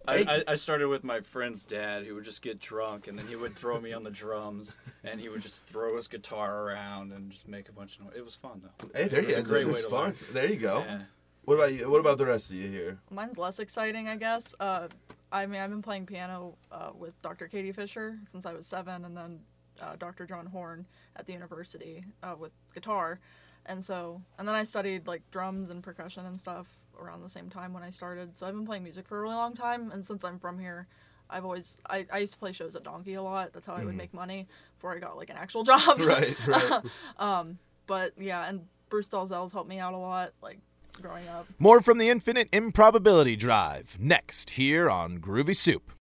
[0.08, 3.28] I, I, I started with my friend's dad who would just get drunk and then
[3.28, 7.12] he would throw me on the drums and he would just throw his guitar around
[7.12, 8.14] and just make a bunch of noise.
[8.16, 8.88] It was fun though.
[8.96, 9.50] Hey, there It you was a go.
[9.50, 10.04] great way to fun.
[10.06, 10.16] learn.
[10.34, 10.80] There you go.
[10.80, 11.02] Yeah.
[11.46, 11.90] What about you?
[11.90, 12.98] What about the rest of you here?
[13.12, 14.54] Mine's less exciting, I guess.
[14.60, 14.88] Uh,
[15.32, 17.48] I mean, I've been playing piano uh, with Dr.
[17.48, 19.40] Katie Fisher since I was seven, and then
[19.82, 20.26] uh, Dr.
[20.26, 23.20] John Horn at the university uh, with guitar,
[23.66, 26.68] and so and then I studied like drums and percussion and stuff
[27.00, 28.36] around the same time when I started.
[28.36, 30.88] So I've been playing music for a really long time, and since I'm from here.
[31.32, 33.54] I've always I, I used to play shows at Donkey a lot.
[33.54, 33.98] That's how I would mm-hmm.
[33.98, 36.00] make money before I got like an actual job.
[36.00, 36.82] Right, right.
[37.20, 40.60] Um, but yeah, and Bruce Dalzell's helped me out a lot, like
[40.94, 41.48] growing up.
[41.60, 45.92] More from the Infinite Improbability Drive next here on Groovy Soup.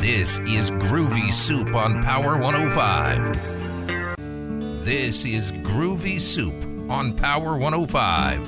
[0.00, 3.63] This is Groovy Soup on Power 105.
[4.84, 8.38] This is Groovy Soup on Power 105.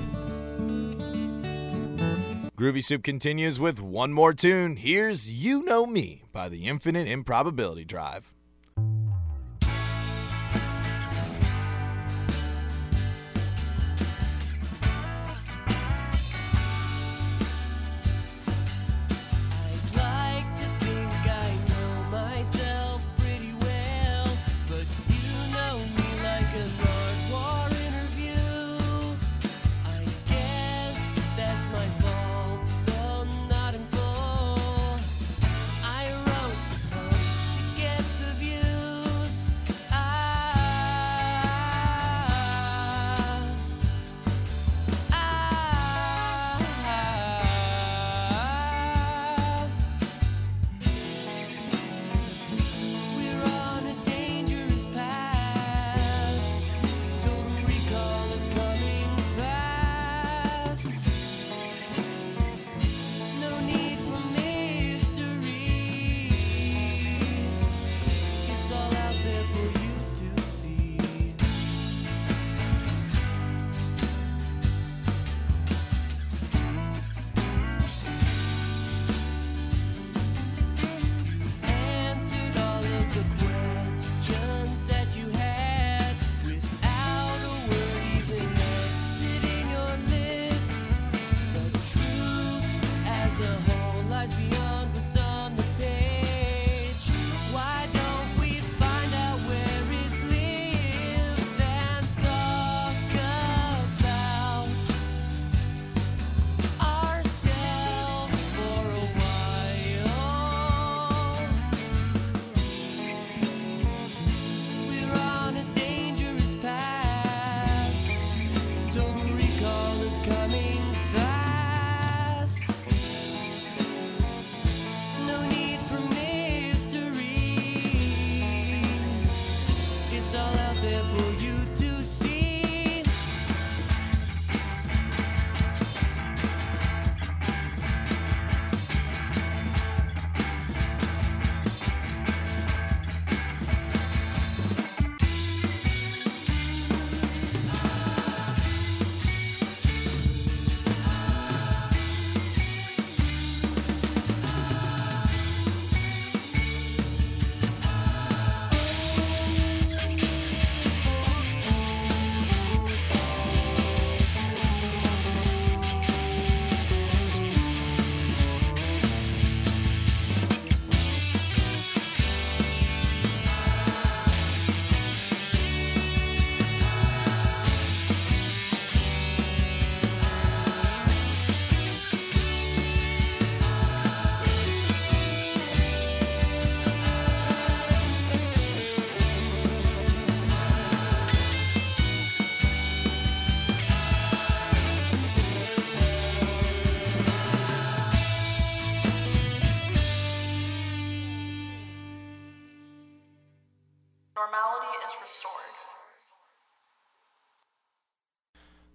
[2.59, 4.77] Groovy Soup continues with one more tune.
[4.77, 8.35] Here's You Know Me by the Infinite Improbability Drive.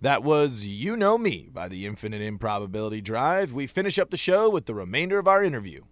[0.01, 3.53] That was You Know Me by the Infinite Improbability Drive.
[3.53, 5.83] We finish up the show with the remainder of our interview.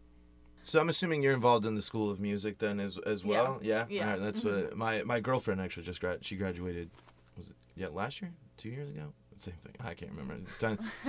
[0.64, 3.60] So I'm assuming you're involved in the School of Music then as as well.
[3.62, 3.86] Yeah.
[3.88, 4.06] Yeah.
[4.06, 6.90] All right, that's uh, my my girlfriend actually just grad she graduated.
[7.38, 8.32] Was it yeah last year?
[8.58, 9.14] Two years ago?
[9.40, 9.74] Same thing.
[9.80, 10.36] I can't remember.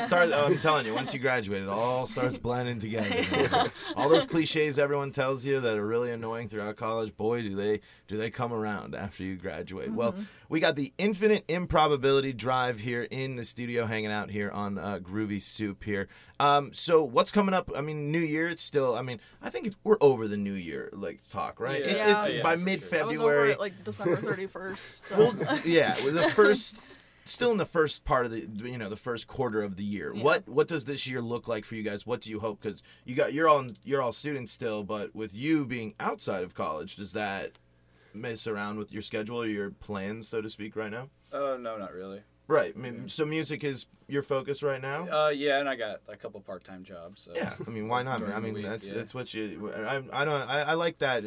[0.04, 3.72] Start, oh, I'm telling you, once you graduate, it all starts blending together.
[3.96, 7.80] all those cliches everyone tells you that are really annoying throughout college, boy, do they
[8.06, 9.92] do they come around after you graduate.
[9.92, 10.14] Well,
[10.48, 15.00] we got the Infinite Improbability Drive here in the studio, hanging out here on uh,
[15.02, 16.06] Groovy Soup here.
[16.38, 17.70] Um, so what's coming up?
[17.76, 18.48] I mean, New Year.
[18.48, 18.94] It's still.
[18.96, 21.80] I mean, I think it's, we're over the New Year like talk, right?
[21.80, 21.90] Yeah.
[21.90, 22.24] It's- Yeah.
[22.26, 22.64] it's Yeah, by sure.
[22.64, 23.50] mid I was over February.
[23.52, 25.04] it like December 31st.
[25.04, 26.76] So Well, yeah, the first,
[27.30, 30.12] still in the first part of the, you know, the first quarter of the year.
[30.14, 30.22] Yeah.
[30.22, 32.06] What what does this year look like for you guys?
[32.06, 32.60] What do you hope?
[32.60, 36.54] Because you got you're all you're all students still, but with you being outside of
[36.54, 37.52] college, does that
[38.12, 41.08] mess around with your schedule or your plans, so to speak, right now?
[41.32, 42.22] Oh no, not really.
[42.48, 42.74] Right.
[42.76, 45.06] I mean, so music is your focus right now.
[45.08, 47.22] Uh, yeah, and I got a couple part-time jobs.
[47.22, 47.32] So.
[47.32, 48.24] Yeah, I mean, why not?
[48.24, 48.94] I mean, week, that's yeah.
[48.94, 49.72] that's what you.
[49.72, 50.42] I I don't.
[50.42, 51.24] I, I like that.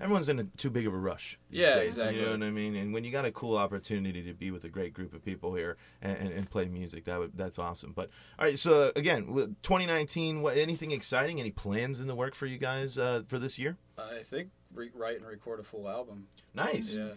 [0.00, 1.38] Everyone's in a too big of a rush.
[1.50, 2.18] Yeah, days, exactly.
[2.18, 2.76] You know what I mean?
[2.76, 5.54] And when you got a cool opportunity to be with a great group of people
[5.54, 7.92] here and, and, and play music, that would that's awesome.
[7.94, 9.26] But all right, so again,
[9.62, 11.40] 2019, what anything exciting?
[11.40, 13.76] Any plans in the work for you guys uh, for this year?
[13.98, 16.26] I think re- write and record a full album.
[16.54, 16.96] Nice.
[16.96, 17.08] Yeah.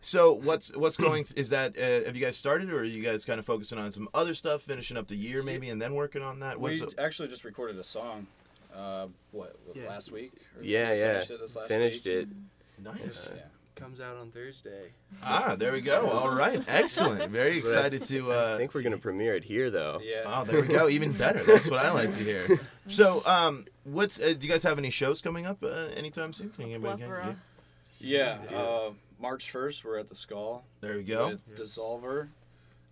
[0.00, 1.26] So what's what's going?
[1.34, 3.90] Is that uh, have you guys started, or are you guys kind of focusing on
[3.90, 6.60] some other stuff, finishing up the year maybe, and then working on that?
[6.60, 8.26] What's we actually just recorded a song.
[8.74, 9.88] Uh, what Yeah.
[9.88, 10.32] last week?
[10.56, 11.12] Or Yeah, yeah.
[11.14, 11.40] Finished it.
[11.40, 12.14] This last Finished week.
[12.14, 12.28] it.
[12.82, 13.32] nice?
[13.34, 13.42] Yeah.
[13.74, 14.90] Comes out on Thursday.
[15.22, 16.08] Ah, there we go.
[16.08, 17.30] All right, excellent.
[17.30, 18.32] Very excited to.
[18.32, 20.00] Uh, I think we're gonna premiere it here though.
[20.02, 20.22] Yeah.
[20.26, 20.88] Oh, there we go.
[20.88, 21.44] Even better.
[21.44, 22.60] That's what I like to hear.
[22.90, 26.48] So, um, what's uh, do you guys have any shows coming up uh, anytime soon?
[26.50, 27.36] Can anybody get- plethora.
[28.00, 28.38] Yeah.
[28.50, 31.28] Uh, March first, we're at the Skull There we go.
[31.28, 32.28] with Dissolver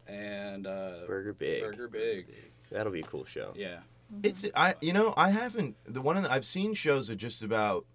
[0.06, 1.62] and uh, Burger Big.
[1.62, 2.26] Burger Big.
[2.70, 3.52] That'll be a cool show.
[3.56, 3.78] Yeah.
[4.22, 7.42] It's I you know I haven't the one of the, I've seen shows at just
[7.42, 7.86] about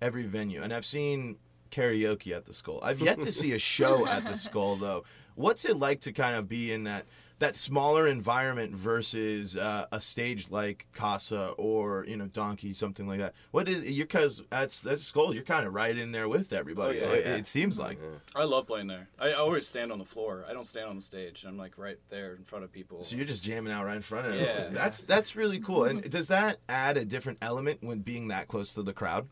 [0.00, 1.36] every venue, and I've seen
[1.70, 2.80] karaoke at the Skull.
[2.82, 5.04] I've yet to see a show at the Skull though.
[5.34, 7.06] What's it like to kind of be in that
[7.40, 13.18] that smaller environment versus uh, a stage like Casa or you know Donkey something like
[13.18, 13.34] that?
[13.50, 17.00] What is you because that's that's Skull you're kind of right in there with everybody.
[17.00, 17.18] Oh, yeah.
[17.18, 17.98] it, it seems like.
[18.36, 19.08] I love playing there.
[19.18, 20.44] I always stand on the floor.
[20.48, 21.44] I don't stand on the stage.
[21.46, 23.02] I'm like right there in front of people.
[23.02, 24.34] So you're just jamming out right in front of.
[24.36, 24.68] Yeah.
[24.70, 25.84] That's that's really cool.
[25.84, 29.28] And does that add a different element when being that close to the crowd?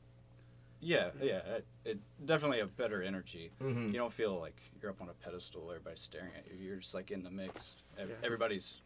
[0.81, 1.39] Yeah, yeah.
[1.57, 3.51] It, it definitely a better energy.
[3.61, 3.89] Mhm.
[3.89, 5.67] You don't feel like you're up on a pedestal.
[5.71, 6.65] Everybody's staring at you.
[6.65, 7.77] You're just like in the mix.
[7.99, 8.15] Ev- Yeah.
[8.23, 8.81] Everybody's.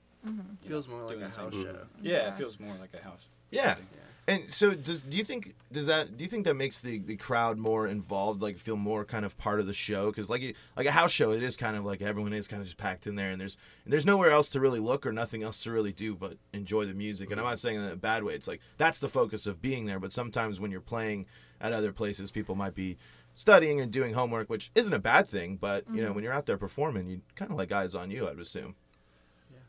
[0.66, 1.62] Feels more like a the same house thing.
[1.64, 1.86] show.
[2.00, 2.34] Yeah, Yeah.
[2.34, 3.26] it feels more like a house.
[3.50, 3.74] Yeah.
[3.74, 3.86] setting.
[4.28, 7.16] And so does do you think does that do you think that makes the, the
[7.16, 10.86] crowd more involved like feel more kind of part of the show cuz like like
[10.86, 13.16] a house show it is kind of like everyone is kind of just packed in
[13.16, 15.90] there and there's and there's nowhere else to really look or nothing else to really
[15.92, 18.46] do but enjoy the music and I'm not saying that in a bad way it's
[18.46, 21.26] like that's the focus of being there but sometimes when you're playing
[21.62, 22.98] at other places people might be
[23.34, 26.16] studying and doing homework which isn't a bad thing but you know mm-hmm.
[26.16, 28.74] when you're out there performing you kind of like eyes on you I'd assume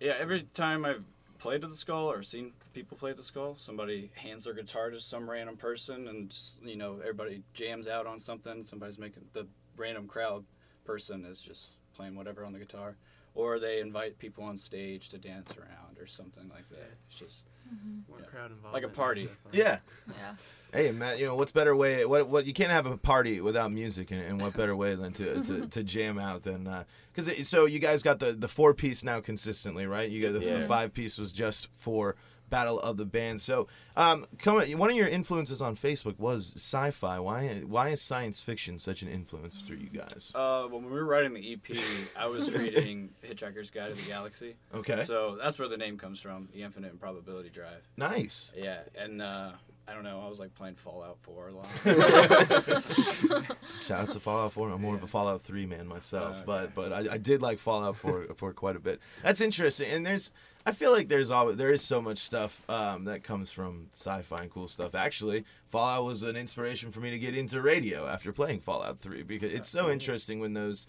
[0.03, 1.05] Yeah, every time I've
[1.39, 4.89] played at the skull or seen people play at the skull, somebody hands their guitar
[4.89, 9.23] to some random person and just you know, everybody jams out on something, somebody's making
[9.31, 10.43] the random crowd
[10.83, 12.97] person is just playing whatever on the guitar.
[13.35, 16.91] Or they invite people on stage to dance around or something like that.
[17.07, 18.11] It's just Mm-hmm.
[18.11, 18.25] More Yeah.
[18.27, 18.73] crowd involvement.
[18.73, 19.21] Like a party.
[19.21, 20.35] and stuff like yeah Yeah.
[20.73, 22.03] Hey Matt, you know what's better way?
[22.05, 25.13] What what you can't have a party without music, and, and what better way than
[25.13, 28.47] to, to, to jam out than uh, because it so you guys got the the
[28.47, 30.09] four piece now consistently, right?
[30.09, 32.15] You got the, the five piece was just for
[32.53, 33.41] Battle of the Bands.
[33.41, 37.17] So um, come on, one of your influences on Facebook was sci-fi.
[37.19, 40.31] Why why is science fiction such an influence for you guys?
[40.35, 41.77] uh, when we were writing the EP,
[42.15, 44.55] I was reading Hitchhiker's Guide to the Galaxy.
[44.73, 47.87] Okay, So that's where the name comes from, the Infinite Improbability Drive.
[47.97, 48.51] nice.
[48.55, 49.51] Yeah, and uh,
[49.87, 51.67] I don't know, I was like playing Fallout 4 a lot.
[53.83, 54.69] Shout out to Fallout 4.
[54.69, 57.59] I'm more of a Fallout 3 man myself, Oh, but but I, I did like
[57.59, 58.99] Fallout 4 for quite a bit.
[59.23, 60.31] That's interesting, and there's
[60.65, 64.43] I feel like there's always there is so much stuff um, that comes from sci-fi
[64.43, 64.95] and cool stuff.
[64.95, 69.23] Actually, Fallout was an inspiration for me to get into radio after playing Fallout 3
[69.23, 70.87] because it's so interesting when those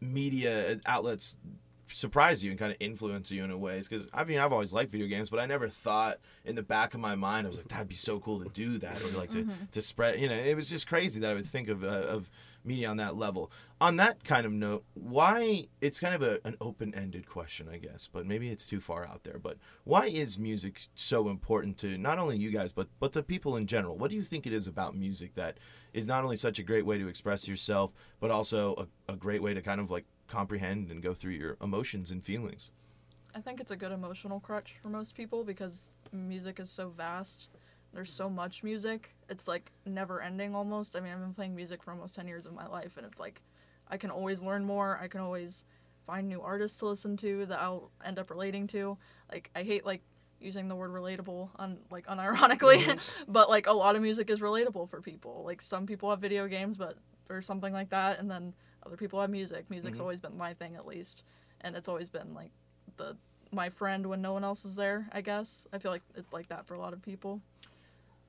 [0.00, 1.36] media outlets
[1.88, 4.72] surprise you and kind of influence you in a ways because I mean I've always
[4.72, 7.58] liked video games but I never thought in the back of my mind I was
[7.58, 10.34] like that'd be so cool to do that or like to, to spread you know
[10.34, 12.30] it was just crazy that I would think of uh, of
[12.66, 13.50] media on that level.
[13.80, 18.08] On that kind of note why it's kind of a, an open-ended question I guess
[18.10, 22.18] but maybe it's too far out there but why is music so important to not
[22.18, 23.98] only you guys but but to people in general?
[23.98, 25.58] What do you think it is about music that
[25.92, 29.42] is not only such a great way to express yourself but also a, a great
[29.42, 32.70] way to kind of like comprehend and go through your emotions and feelings.
[33.34, 37.48] I think it's a good emotional crutch for most people because music is so vast.
[37.92, 39.14] There's so much music.
[39.28, 40.94] It's like never ending almost.
[40.94, 43.18] I mean, I've been playing music for almost 10 years of my life and it's
[43.18, 43.42] like
[43.88, 44.98] I can always learn more.
[45.00, 45.64] I can always
[46.06, 48.98] find new artists to listen to that I'll end up relating to.
[49.30, 50.02] Like I hate like
[50.40, 53.22] using the word relatable on like unironically, mm-hmm.
[53.32, 55.42] but like a lot of music is relatable for people.
[55.44, 56.98] Like some people have video games but
[57.30, 58.54] or something like that and then
[58.86, 59.68] other people have music.
[59.70, 61.22] Music's always been my thing at least.
[61.60, 62.50] And it's always been like
[62.96, 63.16] the
[63.52, 65.66] my friend when no one else is there, I guess.
[65.72, 67.40] I feel like it's like that for a lot of people.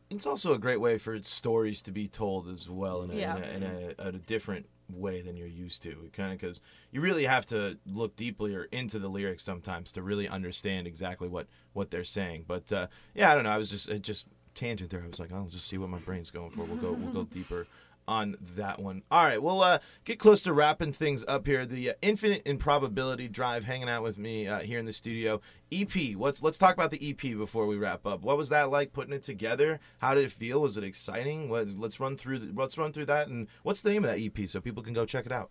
[0.09, 3.37] It's also a great way for stories to be told as well in a, Yeah.
[3.37, 6.09] in a, in a, a different way than you're used to.
[6.13, 10.03] Kind of because you really have to look deeply or into the lyrics sometimes to
[10.03, 12.45] really understand exactly what what they're saying.
[12.47, 13.49] But uh, yeah, I don't know.
[13.49, 15.03] I was just it just tangent there.
[15.03, 16.63] I was like, I'll just see what my brain's going for.
[16.65, 17.65] We'll go we'll go deeper
[18.07, 19.03] on that one.
[19.09, 21.65] All right, we'll uh, get close to wrapping things up here.
[21.65, 25.41] The uh, Infinite Improbability Drive hanging out with me uh, here in the studio.
[25.71, 26.15] EP.
[26.15, 28.21] Let's let's talk about the EP before we wrap up.
[28.21, 29.79] What was that like putting it together?
[29.99, 30.61] How did it feel?
[30.61, 31.49] Was it exciting?
[31.49, 33.27] What, let's run through the, let's run through that.
[33.27, 35.49] And what's the name of that EP so people can go check it out?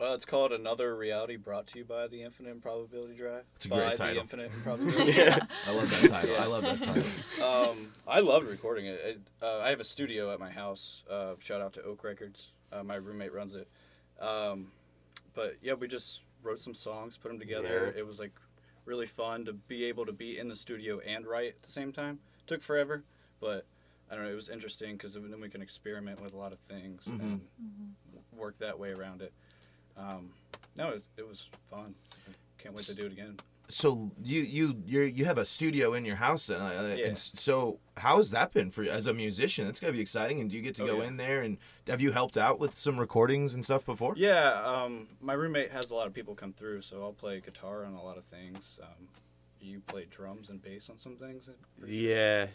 [0.00, 3.44] Uh, it's called Another Reality, brought to you by the Infinite Improbability Drive.
[3.54, 4.22] It's a by great the title.
[4.22, 5.12] Infinite Improbability.
[5.12, 5.38] Yeah.
[5.68, 6.36] I love that title.
[6.40, 7.70] I love that title.
[7.70, 9.00] um, I loved recording it.
[9.04, 11.04] it uh, I have a studio at my house.
[11.08, 12.50] Uh, shout out to Oak Records.
[12.72, 13.68] Uh, my roommate runs it.
[14.20, 14.66] Um,
[15.32, 17.92] but yeah, we just wrote some songs, put them together.
[17.94, 18.00] Yeah.
[18.00, 18.32] It was like
[18.86, 21.92] really fun to be able to be in the studio and write at the same
[21.92, 22.18] time.
[22.40, 23.04] It Took forever,
[23.40, 23.64] but
[24.10, 24.30] I don't know.
[24.30, 27.20] It was interesting because then we can experiment with a lot of things Mhm.
[27.20, 27.40] and
[28.32, 29.32] work that way around it.
[29.96, 30.30] Um,
[30.76, 31.94] no, it was, it was fun.
[32.28, 32.32] I
[32.62, 33.36] can't wait to do it again.
[33.68, 37.06] So you you you you have a studio in your house, uh, uh, Yeah.
[37.06, 39.66] and so how has that been for you as a musician?
[39.66, 40.40] It's gotta be exciting.
[40.42, 41.08] And do you get to Oh, go yeah.
[41.08, 44.12] in there and have you helped out with some recordings and stuff before?
[44.18, 47.86] Yeah, um, my roommate has a lot of people come through, so I'll play guitar
[47.86, 48.78] on a lot of things.
[48.82, 49.08] Um,
[49.62, 51.46] you play drums and bass on some things.
[51.46, 51.88] Sure.
[51.88, 52.48] Yeah.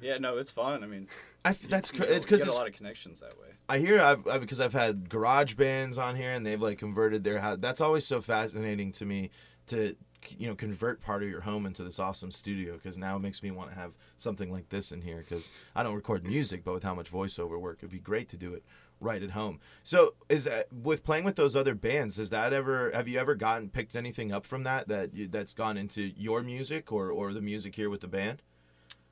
[0.00, 0.82] Yeah, no, it's fun.
[0.82, 1.08] I mean,
[1.44, 3.38] I f- that's you cr- know, it's because you get a lot of connections that
[3.38, 3.48] way.
[3.68, 7.24] I hear I've I've- because I've had garage bands on here and they've like converted
[7.24, 7.58] their house.
[7.60, 9.30] That's always so fascinating to me
[9.68, 9.96] to
[10.36, 13.42] you know convert part of your home into this awesome studio because now it makes
[13.42, 16.74] me want to have something like this in here because I don't record music, but
[16.74, 18.62] with how much voiceover work, it'd be great to do it
[19.00, 19.60] right at home.
[19.82, 22.18] So is that with playing with those other bands?
[22.18, 25.54] Has that ever have you ever gotten picked anything up from that that you, that's
[25.54, 28.42] gone into your music or or the music here with the band?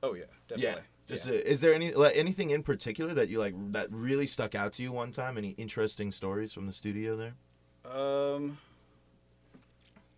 [0.03, 0.81] Oh yeah, definitely.
[1.09, 1.33] Just yeah.
[1.33, 4.73] uh, is there any like, anything in particular that you like that really stuck out
[4.73, 5.37] to you one time?
[5.37, 7.33] Any interesting stories from the studio there?
[7.91, 8.59] Um,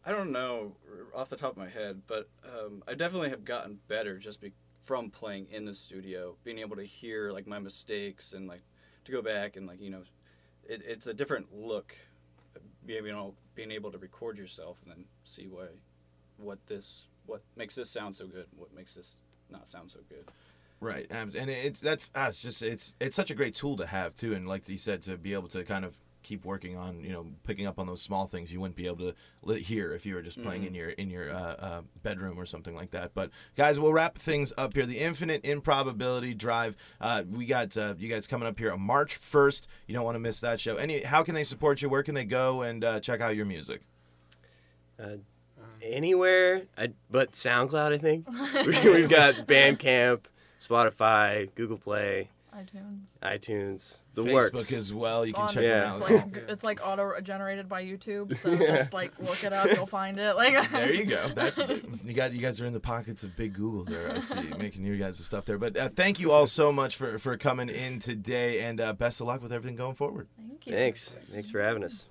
[0.06, 0.74] I don't know
[1.16, 4.52] off the top of my head, but um, I definitely have gotten better just be-
[4.84, 8.62] from playing in the studio, being able to hear like my mistakes and like
[9.06, 10.04] to go back and like you know,
[10.68, 11.96] it, it's a different look,
[12.86, 15.68] being you know being able to record yourself and then see why,
[16.36, 19.16] what this what makes this sound so good, what makes this
[19.50, 20.26] not sound so good.
[20.82, 23.86] Right, and and it's that's ah, it's just it's it's such a great tool to
[23.86, 27.04] have too, and like you said, to be able to kind of keep working on
[27.04, 29.14] you know picking up on those small things you wouldn't be able
[29.48, 32.46] to hear if you were just playing in your in your uh, uh, bedroom or
[32.46, 33.14] something like that.
[33.14, 34.86] But guys, we'll wrap things up here.
[34.86, 36.76] The Infinite Improbability Drive.
[37.00, 39.68] Uh, we got uh, you guys coming up here on March first.
[39.86, 40.78] You don't want to miss that show.
[40.78, 41.90] Any how can they support you?
[41.90, 43.82] Where can they go and uh, check out your music?
[45.00, 45.18] Uh,
[45.82, 48.28] anywhere, I, but SoundCloud, I think.
[48.66, 50.22] We've got Bandcamp,
[50.62, 53.18] Spotify, Google Play, iTunes.
[53.24, 54.72] iTunes, the Facebook works.
[54.74, 55.26] as well.
[55.26, 55.94] You It's can on- check Yeah.
[55.96, 56.12] it It's out.
[56.12, 60.20] like it's like auto generated by YouTube, so just like look it up, you'll find
[60.20, 60.36] it.
[60.36, 61.30] Like There you go.
[61.30, 61.60] That's
[62.04, 62.34] you got.
[62.34, 64.12] You guys are in the pockets of Big Google there.
[64.12, 65.58] I see, making you guys the stuff there.
[65.58, 69.22] But uh, thank you all so much for for coming in today, and uh, best
[69.22, 70.28] of luck with everything going forward.
[70.38, 70.74] Thank you.
[70.74, 71.18] Thanks.
[71.32, 72.08] Thanks for having us.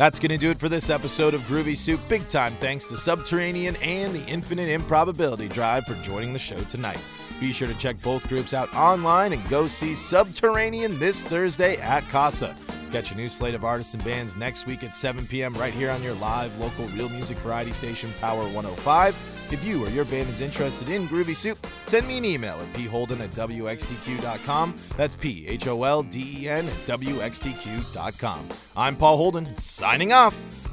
[0.00, 2.00] That's going to do it for this episode of Groovy Soup.
[2.08, 6.98] Big time thanks to Subterranean and the Infinite Improbability Drive for joining the show tonight.
[7.38, 12.08] Be sure to check both groups out online and go see Subterranean this Thursday at
[12.08, 12.56] Casa.
[12.90, 15.54] Catch a new slate of artists and bands next week at 7 p.m.
[15.54, 19.14] right here on your live local real music variety station Power 105.
[19.52, 22.66] If you or your band is interested in Groovy Soup, send me an email at
[22.68, 24.76] pholden at wxtq.com.
[24.96, 28.48] That's P H O L D E N at wxtq.com.
[28.76, 30.69] I'm Paul Holden, signing off.